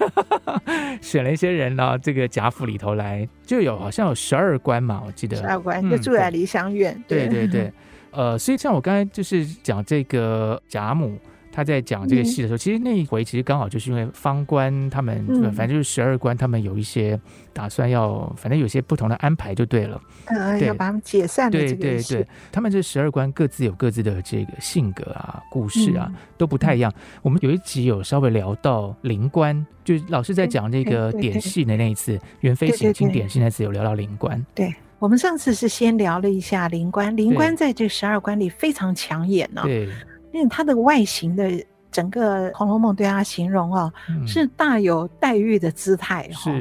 [1.02, 7.72] 选了一些人呢，这个贾府里头来就有好像有十二关嘛，我记得十二关就住在梨香院，嗯、对对对，
[8.12, 11.17] 呃，所以像我刚才就是讲这个贾母。
[11.52, 17.20] 他在讲这个戏的时候，嗯、其实那一回其实刚好就是因为方官他们，嗯、反正就是十二官，他们有一些
[17.52, 20.02] 打算要，反正有些不同的安排就对了。
[20.62, 26.92] 要把他们解散的对对对，他们这十二官各自有各自的这个性格啊、故事啊，嗯、都不太一样。
[26.96, 34.46] 嗯、我们有一集有稍微聊到灵官，就老师在讲那个点戏的那一次，元妃行经点戏那次有聊到灵官。
[34.56, 39.66] 对，我们上次是先聊了一下灵官，灵官在这十二关里非常抢眼呢、哦。
[39.66, 39.90] 对。
[40.32, 41.50] 因为他的外形的
[41.91, 46.52] 整个《红楼梦》对他形容哦，嗯、是大有黛玉的姿态哈、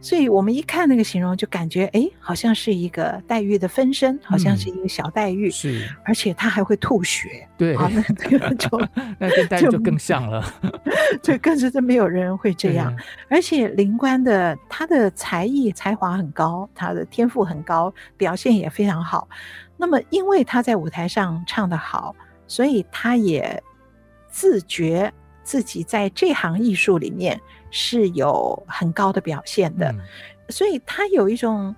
[0.00, 8.80] 所以我们一看那个形容，就感觉哎，好像是一个黛玉的分身，好像是一个小黛玉，是，而且他还会吐血，对，那这个就
[9.18, 10.44] 那跟黛玉就更像了，
[11.20, 19.28] 这更是真没有人会这样，嗯、而且灵官的他的才艺才华很高，他的天赋很高，表现也非常好。
[19.76, 22.14] 那么因为他在舞台上唱得好。
[22.48, 23.62] 所以他也
[24.28, 25.12] 自觉
[25.44, 30.00] 自己在这行艺术里面是有很高的表现的，嗯、
[30.48, 31.74] 所以他有一种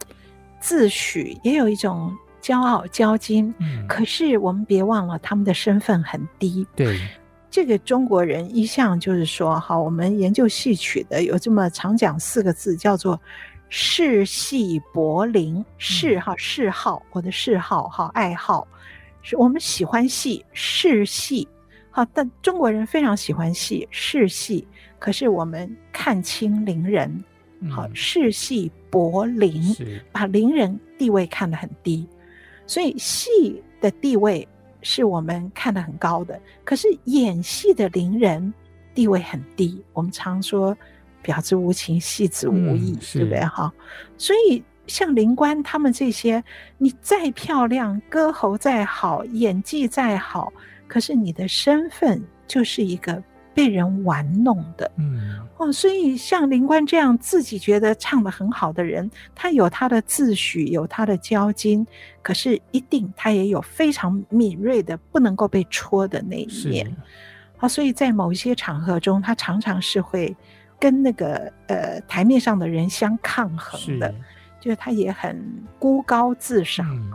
[0.58, 3.52] 自诩，也有一种骄傲骄矜。
[3.58, 6.66] 嗯、可是我们别忘了，他们的身份很低。
[6.74, 6.98] 对，
[7.50, 13.20] 这个中国人一向就是说，哈，我们研究戏曲的有这么常讲四个字，叫做
[13.68, 15.64] 嗜戏博龄。
[15.78, 18.66] 嗜哈嗜好，我的嗜好哈爱好。
[19.22, 21.46] 是我们喜欢戏，是戏，
[21.90, 24.66] 好，但中国人非常喜欢戏，是戏。
[24.98, 27.22] 可是我们看清伶人，
[27.70, 29.62] 好，嗜戏博伶，
[30.10, 32.06] 把伶人地位看得很低，
[32.66, 34.46] 所以戏的地位
[34.82, 36.40] 是我们看得很高的。
[36.64, 38.52] 可是演戏的伶人
[38.94, 40.76] 地位很低，我们常说
[41.22, 43.40] 婊子无情，戏子无义，嗯、对不对？
[43.40, 43.72] 哈，
[44.16, 44.62] 所以。
[44.90, 46.42] 像林官他们这些，
[46.76, 50.52] 你再漂亮，歌喉再好，演技再好，
[50.88, 53.22] 可是你的身份就是一个
[53.54, 54.90] 被人玩弄的。
[54.96, 61.86] 嗯，哦，所以像林官这样自己觉得唱的很好的人，他有他的自诩，有他的骄矜，
[62.20, 66.86] 可是一定他也有非常敏锐的不能够被戳的那一面。
[66.86, 70.36] 啊是、哦，所以在某一些场合中，他常常是会
[70.80, 74.12] 跟那个呃台面上的人相抗衡的。
[74.60, 75.42] 就是他也很
[75.78, 77.10] 孤高自赏，嗯、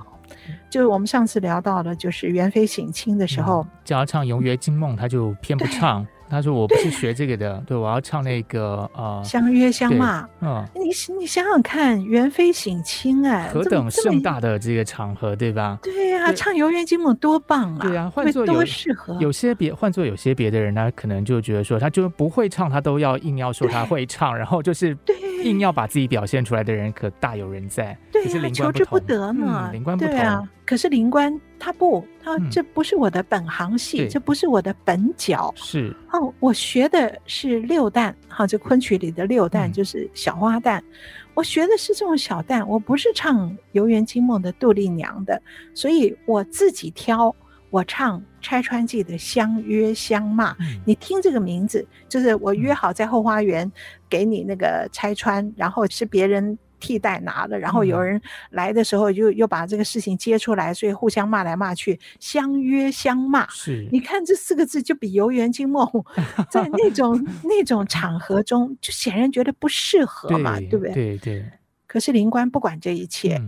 [0.70, 6.06] 就是我们上次聊到的，就是元妃省亲的时候，嗯、叫他唱《游园惊梦》，他就偏不唱。
[6.36, 10.28] 他说：“我不是学这个的，对， 对，我要唱那个呃，相约相骂。
[10.42, 15.80] 嗯，你你想想看，元妃省亲，哎，何等盛大的这个场合，对吧？
[15.82, 17.88] 对呀，唱《游园惊梦》多棒啊！
[17.88, 19.18] 对啊，换做多适合。
[19.22, 24.98] 有些别换做有些别的人呢，可能就觉得说，他就不会唱，他都要硬要说他会唱， 然后就是
[25.44, 27.98] 硬要把自己表现出来的人，可大有人在。
[28.12, 29.70] 对呀，求之不得嘛。
[29.72, 35.52] 灵官不同啊，可是灵官。”他不，他这不是我的本行戏，嗯、这不是我的本角。
[35.56, 40.80] 是哦，我学的是六旦，哈，这昆曲里的六旦就是小花旦。
[40.80, 40.84] 嗯、
[41.34, 45.42] 我学的是这种小旦，我不是唱《游园惊梦》的杜丽娘的，
[45.74, 47.34] 所以我自己挑，
[47.70, 50.52] 我唱《拆穿记》的相约相骂。
[50.60, 53.72] 嗯、你听这个名字，就是我约好在后花园
[54.10, 56.60] 给你那个拆穿，然后是别人。
[56.86, 58.22] 替代拿了，然后有人
[58.52, 63.48] 来的时候又又把这个事情接出来，所以互相骂来骂去，相约相骂。
[63.50, 65.84] 是，你看这四个字就比《游园惊梦》
[66.52, 70.94] 在那种 那种场合中，就显然觉得不适合嘛，对，对不对？
[70.94, 71.46] 对对。
[71.88, 73.42] 可是灵官不管这一切，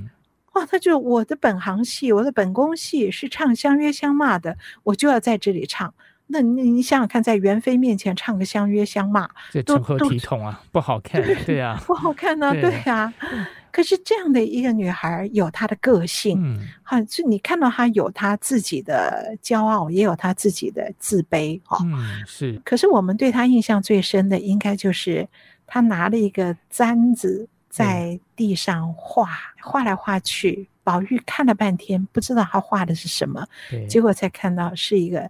[0.53, 5.93] 哇，他就我的本行戏，我的本宫戏是唱相约相骂的，我就要在这里唱。
[6.27, 10.61] 那你你想想看，在元妃面前唱个相约相骂，这成何体统啊？
[10.71, 13.13] 不好看，对呀、啊，不好看呢、啊，对呀、啊。
[13.71, 22.59] 可是这样的一个女孩有她的个性，嗯，好，就你看到她有她自己的骄傲，也有她自己的自卑，哈，嗯，是。
[22.65, 25.27] 可是我们对她印象最深的，应该就是
[25.67, 29.29] 她拿了一个簪子在地上画，
[29.61, 30.67] 画来画去。
[30.83, 33.45] 宝玉看了半天，不知道她画的是什么，
[33.87, 35.29] 结果才看到是一个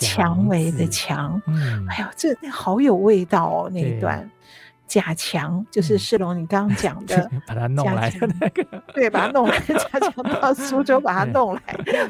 [0.00, 1.40] 蔷薇的蔷。
[1.46, 4.28] 嗯，哎呦，这那好有味道哦，那一段。
[4.90, 11.62] 贾强就是世龙，你刚刚讲的， 把他弄来的那个，对，把他弄来， 贾强到苏州把他 弄来。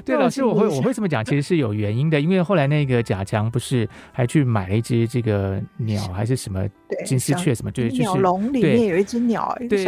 [0.03, 6.67] 对，老师，我会我会这么讲，其实是有原因的，因为后来那个贾强不是还去买了一只这个鸟还是什么
[7.05, 9.85] 金丝雀什么，对，就是鸟笼里面有一只鸟，对，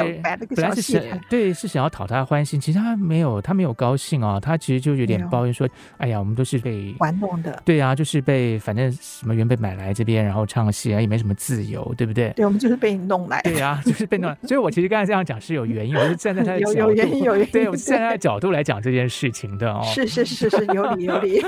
[0.54, 5.66] 本来是想对是想要讨他欢心，其实他没有他没有高兴啊，他其实就有点抱怨说，
[5.96, 12.28] 哎呀，我们都是被玩弄的，对啊，就是被反正什么原本买来这边，然后唱戏啊，也没什么自由，对不对？
[12.36, 12.81] 对，我们就是。
[12.82, 14.36] 被你弄来，对呀、啊，就是被弄来。
[14.42, 17.52] 所以我其实刚才这样讲是有原因，我是站在他的角度，有原因，有原因。
[17.52, 19.80] 对，我是站在他的角度来讲这件事情的哦。
[19.84, 21.40] 是是是是，有理有理。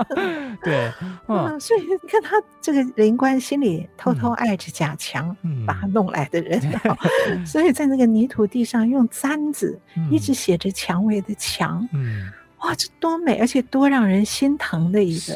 [0.64, 0.90] 对，
[1.28, 6.58] 嗯，所以你看他这个灵官心里偷偷爱着贾强，嗯、把他弄来的人，
[7.28, 9.78] 嗯、所以在那个泥土地上用簪子
[10.10, 15.34] 一直写着蔷薇的蔷，嗯，哇，这多美，而且多让人心疼的一个。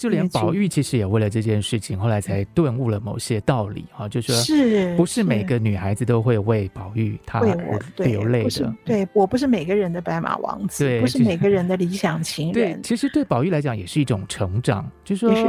[0.00, 8.74] 就连宝玉其实也为了这件事情，后来才顿悟了某些道理哈，就说是不是每个女孩子都会为宝玉他而流泪的？
[8.82, 12.54] 对，我不是每个人的白马王子，不是每个人的理想情人。
[12.54, 15.46] 对，其实对宝玉来讲也是一种成长，就是说，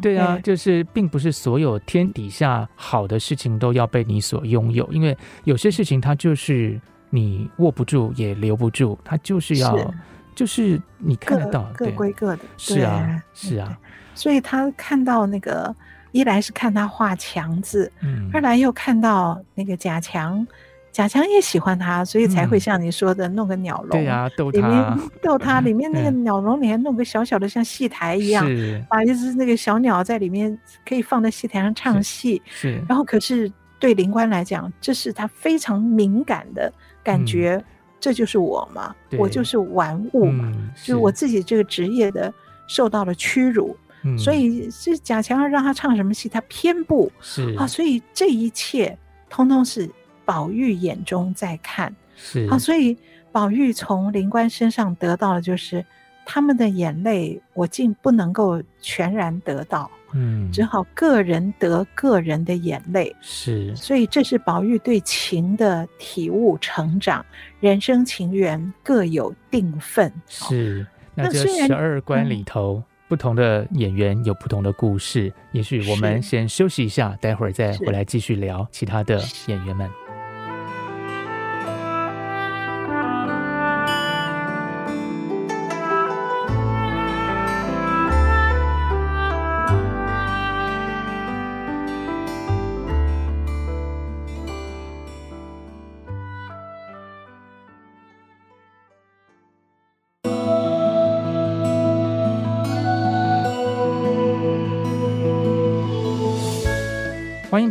[0.00, 9.94] 对啊，就是并不是所有天底下好的事情都要被你所拥有，因为有些事情它就是你握不住也留不住，它就是要
[10.34, 13.78] 就是你看得到，各归各的，是啊，是啊。
[14.14, 15.74] 所以他看到那个，
[16.12, 20.46] 一来是看他画墙字，嗯，二来又看到那个贾强，
[20.92, 28.46] 贾强也喜欢他，所以才会像你说的弄个鸟笼，对呀，逗他，里面 逗他，里面那个鸟笼里还弄个小小的像戏台一样，
[28.88, 30.56] 把一只那个小鸟在里面
[30.86, 32.82] 可以放在戏台上唱戏，是。
[32.86, 36.70] 然后可是对灵官来讲，这是他非常敏感的
[37.02, 37.64] 感觉，
[37.98, 42.30] 这就是我嘛，我就是玩物嘛，就是我自己这个职业的
[42.66, 43.74] 受到了屈辱。
[44.18, 47.66] 所以是贾强要让他唱什么戏，他偏不是啊。
[47.66, 48.98] 所以这一切
[49.30, 49.88] 通通是
[50.24, 52.58] 宝玉眼中在看，是啊。
[52.58, 52.96] 所以
[53.30, 55.84] 宝玉从灵官身上得到的就是
[56.24, 63.14] 他们的眼泪，我竟不能够全然得到，嗯，只好个人得个人的眼泪。
[63.20, 67.24] 是，所以这是宝玉对情的体悟成长，
[67.60, 70.12] 人生情缘各有定分。
[70.26, 72.82] 是，那这十二关里头。
[73.12, 80.01] 不同的演员有不同的故事，也许我们先休息一下，待会儿再回来继续聊其他的演员们。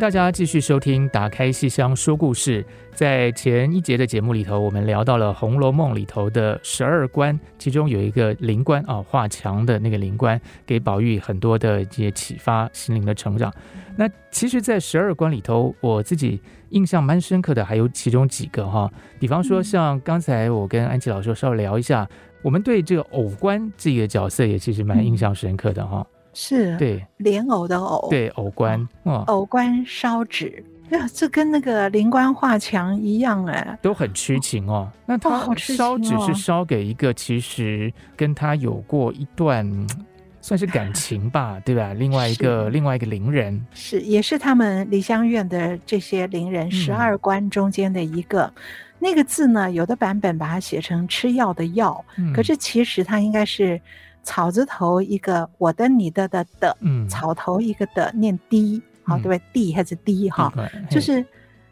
[0.02, 2.64] 大家继续收听《打开戏箱说故事》。
[2.96, 13.54] 在前一节的节目里头，我们聊到了《红楼梦》里头的十二关，其中有一个灵官啊，画墙的那个灵官，给宝玉很多的一些启发，心灵的成长。
[13.96, 22.10] 那其实，在十二关里头，我自己印象蛮深刻的还有其中几个哈，比方说像刚才我跟安琪老师稍微聊一下，
[22.42, 26.04] 我们对这个偶官这个角色也其实蛮印象深刻的哈。
[26.34, 27.06] 是对。
[27.18, 34.90] 莲藕的藕，对藕官，哦，藕官烧纸，哎呀，这跟那个灵官画墙一样哎，都很痴情哦。
[35.06, 39.66] 那他烧纸是烧给一个其实跟他有过一段
[40.42, 41.94] 算是感情吧，对吧？
[41.94, 48.52] 另外一个另外一个伶人，是也是他们梨香院的这些伶人十二官中间的一个。
[48.98, 52.04] 那个字呢，有的版本把它写成吃药的药，
[52.36, 53.80] 可是其实它应该是。
[54.24, 59.42] 草字头一个我的你的的的，嗯，草头一个的念滴，好、嗯、对不对？
[59.52, 60.54] 地还是滴哈？
[60.90, 61.26] 就是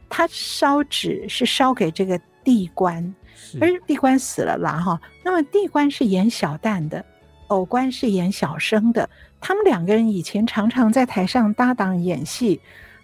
[0.09, 3.15] 他烧纸是烧给这个地官，
[3.61, 4.99] 而地官死了啦哈。
[5.23, 7.05] 那么地官是演小旦的，
[7.47, 9.07] 偶官是演小生的，
[9.39, 12.59] 他们两个人以前常常在台上搭档演戏，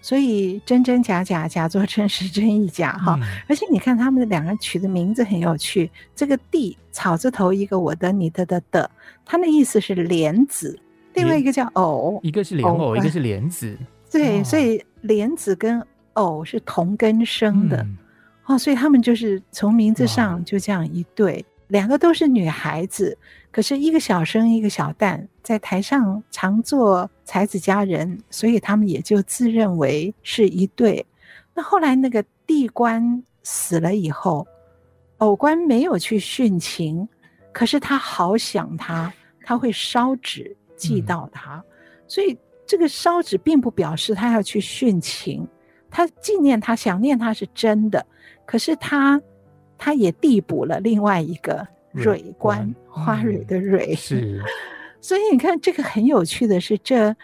[0.05, 3.17] 所以真真假假，假作真 时真亦假哈。
[3.19, 8.87] 嗯、而且你看他们两个人取的名字很有趣，这个地草字头一个我的你的的的，
[9.25, 10.77] 它的意思是莲子，
[11.15, 13.75] 另外一个叫藕，一个是莲藕，一个是莲子。
[14.11, 15.83] 对，所以莲子跟
[16.13, 17.97] 藕是同根生的，嗯、
[18.45, 23.17] 哦，所以他们就是从名字上就这样一对，两个都是女孩子。
[23.49, 31.05] 可是，一个小生，一个小旦，在台上常做才子佳人，所以他们也就自认为是一对。
[31.53, 34.47] 那后来那个地官死了以后，
[35.19, 37.07] 偶官没有去殉情，
[37.53, 41.57] 可是他好想他，他会烧纸祭悼他。
[41.57, 41.63] 嗯、
[42.07, 42.35] 所以
[42.65, 45.47] 这个烧纸并不表示他要去殉情，
[45.91, 48.03] 他纪念他、想念他是真的。
[48.47, 49.21] 可是他，
[49.77, 51.67] 他也递补了另外一个。
[51.97, 54.43] 蕊官，花蕊的蕊，嗯、是，
[55.05, 57.15] 所以你看这个很有趣的是这，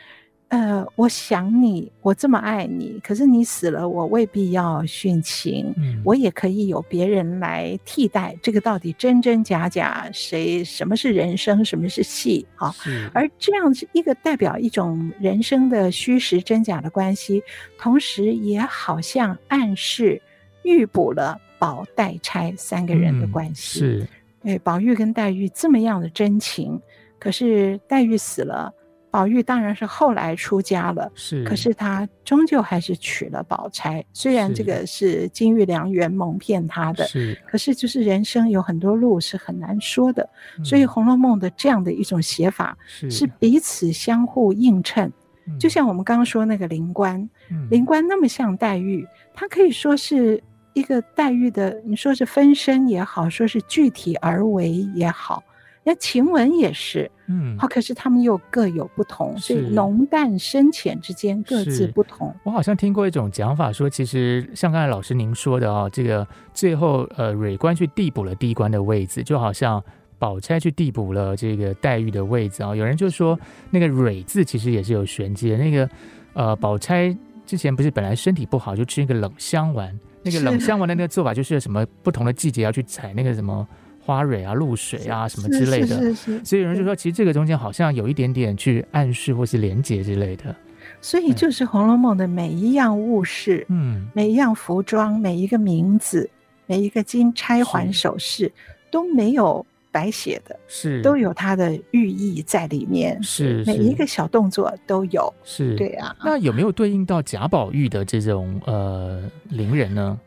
[0.49, 8.37] 呃，我想你，我这么爱你，可是你死了，我未必要殉情，嗯、我也可以有别人来替代。
[8.39, 12.69] 这个到底真真假假，谁什么是人生，什么是戏啊？
[12.83, 17.41] 是而这样子一个代表一种人生的虚实真假的关系，
[17.79, 20.21] 同时也好像暗示
[20.61, 23.79] 预补了宝黛钗三个人的关系。
[23.79, 24.07] 嗯、是。
[24.43, 26.81] 哎，宝玉跟黛玉这么样的真情，
[27.21, 28.73] 可是黛玉死了，
[29.11, 31.07] 宝玉当然是后来出家了。
[31.13, 40.27] 是，可是他终究还是娶了宝钗，虽然这个是金玉良缘蒙骗他的，是，可是就是人生有很多路是很难说的。
[40.65, 45.05] 所以《红楼梦》的这样的一种写法，是彼此相互映衬。
[45.45, 50.41] 是就像我们刚刚说那个灵官，嗯、灵官那么像黛玉，他可以说是。
[50.73, 55.43] 一个黛玉的，你说是分身也好，说是具体而为也好，
[55.83, 62.33] 那晴雯也是，嗯，好，可是他们又各有不同，所以浓淡深浅之间各自不同。
[62.43, 69.83] 我好像听过一种讲法，说其实像刚才老师您说的啊、哦，这个最后呃，蕊官去递补了第一官的位置，就好像
[70.19, 72.75] 宝钗去递补了这个黛玉的位置啊、哦。
[72.75, 73.39] 有人就说
[73.71, 75.89] 那个蕊字其实也是有玄机的，那个
[76.33, 77.15] 呃，宝钗
[77.45, 79.99] 之前不是本来身体不好，就吃那个冷香丸。
[80.23, 83.67] 那个冷香丸的那个做法，就是什么不同的季节要去采那个什么
[84.03, 90.55] 花蕊啊、露水啊什么之类的，是是是所以有人就说，其实这个中间好像有一点点去暗示或是连接之类的。
[91.01, 96.29] 所以就是《红楼梦》的每一样物事，嗯，每一样服装，每一个名字，
[96.65, 98.51] 每一个金钗环首饰
[98.89, 99.65] 都没有。
[99.93, 101.01] 白写的是。
[101.01, 103.61] 都有它的寓意在里面，是。
[103.65, 105.75] 每一个小动作都有，是。
[105.75, 106.15] 对啊。
[106.23, 110.17] 那有没有对应到贾宝玉的这种呃伶人呢？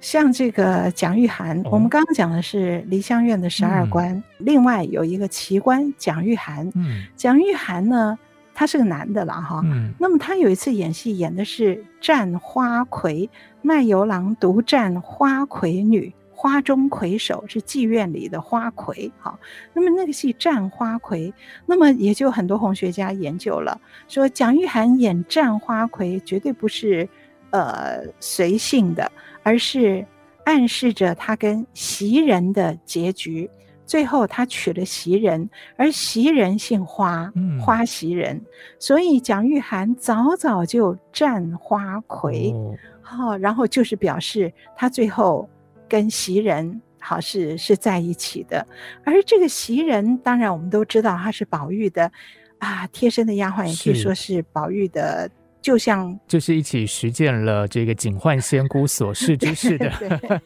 [0.00, 6.70] 像这个蒋玉菡，哦、我们刚刚讲的是梨香院的十二官，嗯、另外有一个奇观蒋玉菡。
[6.74, 8.18] 嗯，蒋玉菡呢，
[8.54, 9.60] 他是个男的了哈。
[9.64, 13.28] 嗯，那么他有一次演戏演的是战花魁，
[13.62, 16.12] 卖油郎独占花魁女。
[16.40, 19.36] 花中魁首是妓院里的花魁，好，
[19.72, 21.34] 那么那个戏战花魁，
[21.66, 27.08] 那么也就很多红学家研究了，说蒋玉菡演战花魁绝对不是
[27.50, 29.10] 呃随性的，
[29.48, 30.04] 而是
[30.44, 33.48] 暗示着他跟袭人的结局，
[33.86, 38.38] 最后他娶了袭人，而袭人姓花，花袭人，
[38.78, 42.54] 所以蒋玉菡早早就战花魁，
[43.00, 45.48] 好，然后就是表示他最后。
[45.90, 48.66] 跟袭人好是是在一起的，
[49.06, 52.12] 而这个袭人当然我们都知道她是宝玉的
[52.58, 55.30] 啊贴身的丫鬟，也可以说是宝玉的。
[55.60, 59.90] 就像就是一起实践了这个警幻仙姑所示之事的，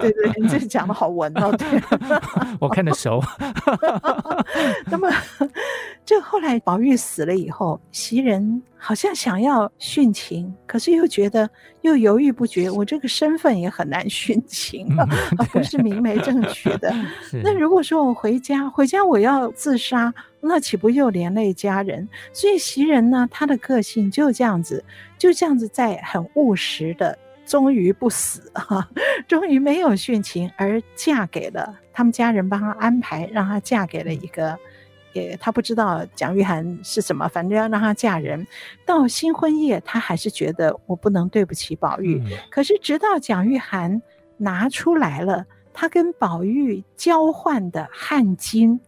[0.00, 1.68] 对对，你这讲的好文哦， 对，
[2.60, 3.20] 我看得熟。
[4.86, 5.08] 那么，
[6.06, 11.48] 这后来宝玉死了以后，袭人好像想要殉情，可是又觉得
[11.82, 15.04] 又犹豫不决，我这个身份也很难殉情啊，
[15.52, 16.94] 不是明媒正娶的。
[17.42, 20.12] 那如果说我回家，回家我要自杀。
[20.40, 22.08] 那岂不又连累家人？
[22.32, 24.82] 所以袭人呢，她的个性就这样子，
[25.18, 28.88] 就这样子在很务实的，终于不死哈，
[29.28, 34.58] 终于没有殉情，而嫁给了他们家人帮她安排，让她嫁给了一个，
[35.12, 38.46] 也她不知道蒋玉菡是什么，反正要让她嫁人。
[38.86, 42.18] 到新婚夜，她还是觉得我不能对不起宝玉。
[42.24, 44.00] 嗯、可是直到蒋玉菡
[44.38, 48.78] 拿出来了，他跟宝玉交换的汗巾。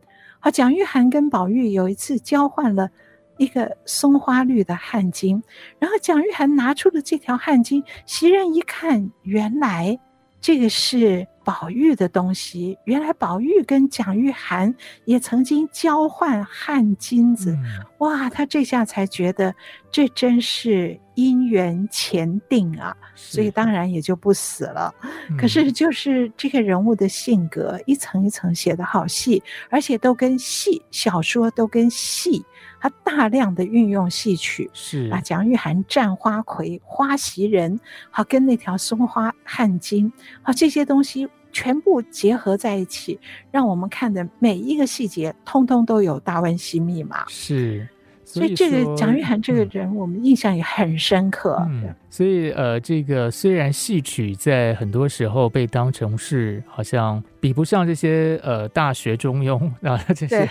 [0.45, 2.91] 好，蒋玉菡跟宝玉有一次交换了
[3.37, 5.41] 一个松花绿的汗巾，
[5.79, 9.97] 然后蒋玉菡拿出了这条汗巾，袭人一看，原来
[10.41, 12.77] 这个是宝玉的东西。
[12.87, 14.75] 原来宝玉跟蒋玉菡
[15.05, 17.57] 也曾经交换汗巾子，
[17.99, 19.55] 哇，他这下才觉得
[19.93, 24.93] 这真是因缘前定啊，所以当然也就不死了。
[25.31, 32.45] 嗯、可是就是这个人物的性格一层一层写的好细，而且都跟戏小说都跟戏，
[32.81, 37.79] 他大量的运用戏曲是啊，蒋玉菡战花魁、花袭人，
[38.11, 40.11] 好跟那条松花汗巾，
[40.43, 47.25] 好这些东西全部结合在一起，让我们看的每一个细节，通通都有大温西密码。
[47.29, 47.87] 是。
[48.33, 51.57] 所以这个蒋玉菡这个人，我们印象也很深刻。
[51.69, 60.45] 嗯，所以呃，这个虽然戏曲在很多时候被当成是好像比不上这些呃大学中庸 啊这些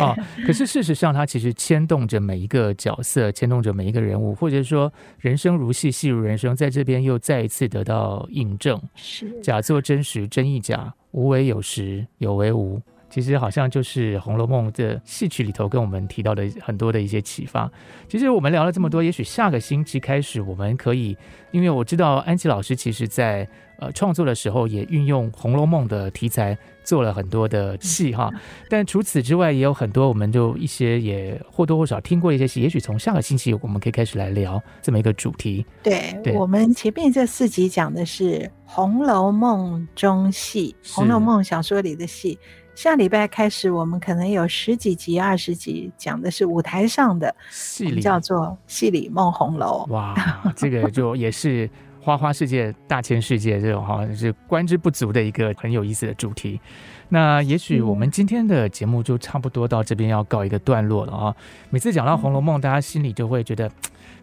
[0.00, 8.80] 啊，可是事实上它其实牵动着每一个角色，牵动着每一个人物，或者说人生如戏，戏如人生，在这边又再一次得到印证。
[8.96, 12.80] 是假作真实，真亦假；无为有时，有为无。
[13.10, 17.70] 其实好像就是《红楼梦》的戏曲里头跟我们提到的很多的一些启发。
[18.08, 21.16] 其实我们聊了这么多，也许下个星期开始，我们可以，
[21.50, 23.48] 因为我知道安琪老师其实在
[23.78, 28.30] 呃创作的时候也运用《红楼梦》的题材做了很多的戏哈。
[28.68, 32.60] 但除此之外，也有很多我们就一些也或多或少听过一些戏。
[32.60, 35.64] 也许从下个星期我们可以开始来聊这么一个主题。
[35.82, 42.38] 对，对我们前面这四集讲的是《红楼梦》中戏，《红楼梦》小说里的戏。
[42.78, 49.84] 下礼拜开始，我们可能有十几集、二十集，讲的是舞台上的戏里，叫做《戏里梦红楼》。
[49.92, 50.14] 哇，
[50.54, 51.68] 这个就也是
[52.00, 56.60] 花花世界、大千世界这种哈，是观之不足的一个很有意思的主题。
[57.08, 61.34] 那也许我们今天的节目就差不多到这边要告一个段落了啊。
[61.70, 63.68] 每次讲到《红楼梦》，大家心里就会觉得。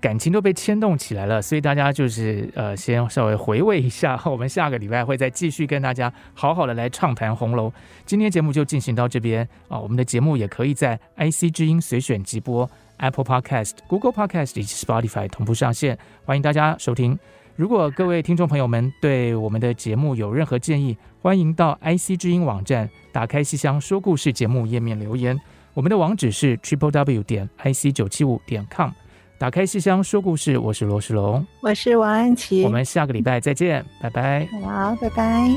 [0.06, 4.22] 感情都被牵动起来了，所以大家就是呃，先稍微回味一下。
[4.30, 7.74] 我们下个礼拜会再继续跟大家好好的来畅谈红楼。
[8.06, 17.18] 今天节目就进行到这边啊，我们的节目也可以在 IC 之音随选直播、Apple Podcast、Google Podcast 以及 Spotify 同步上线，欢迎大家收听。
[17.56, 25.36] 如果各位听众朋友们对我们的节目有任何建议，欢迎到 IC 之音网站打开西厢说故事节目页面留言。
[25.74, 28.92] 我们的网址是 triple w 点 ic 九七五点 com。
[29.38, 34.48] 打开戏箱说故事，我是罗世龙，我是王安琪，我们下个礼拜再见，拜拜。
[34.64, 35.50] 好，拜拜。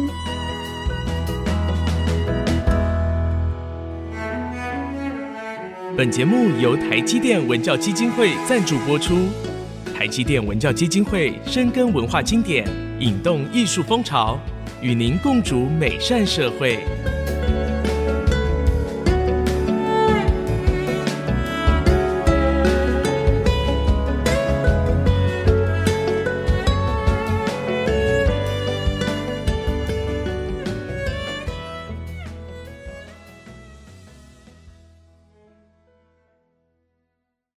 [5.96, 9.14] 本节目由台积电文教基金会赞助播出。
[9.96, 12.68] 台积电文教基金会深耕文化经典，
[12.98, 14.36] 引动艺术风潮，
[14.82, 16.80] 与您共筑美善社会。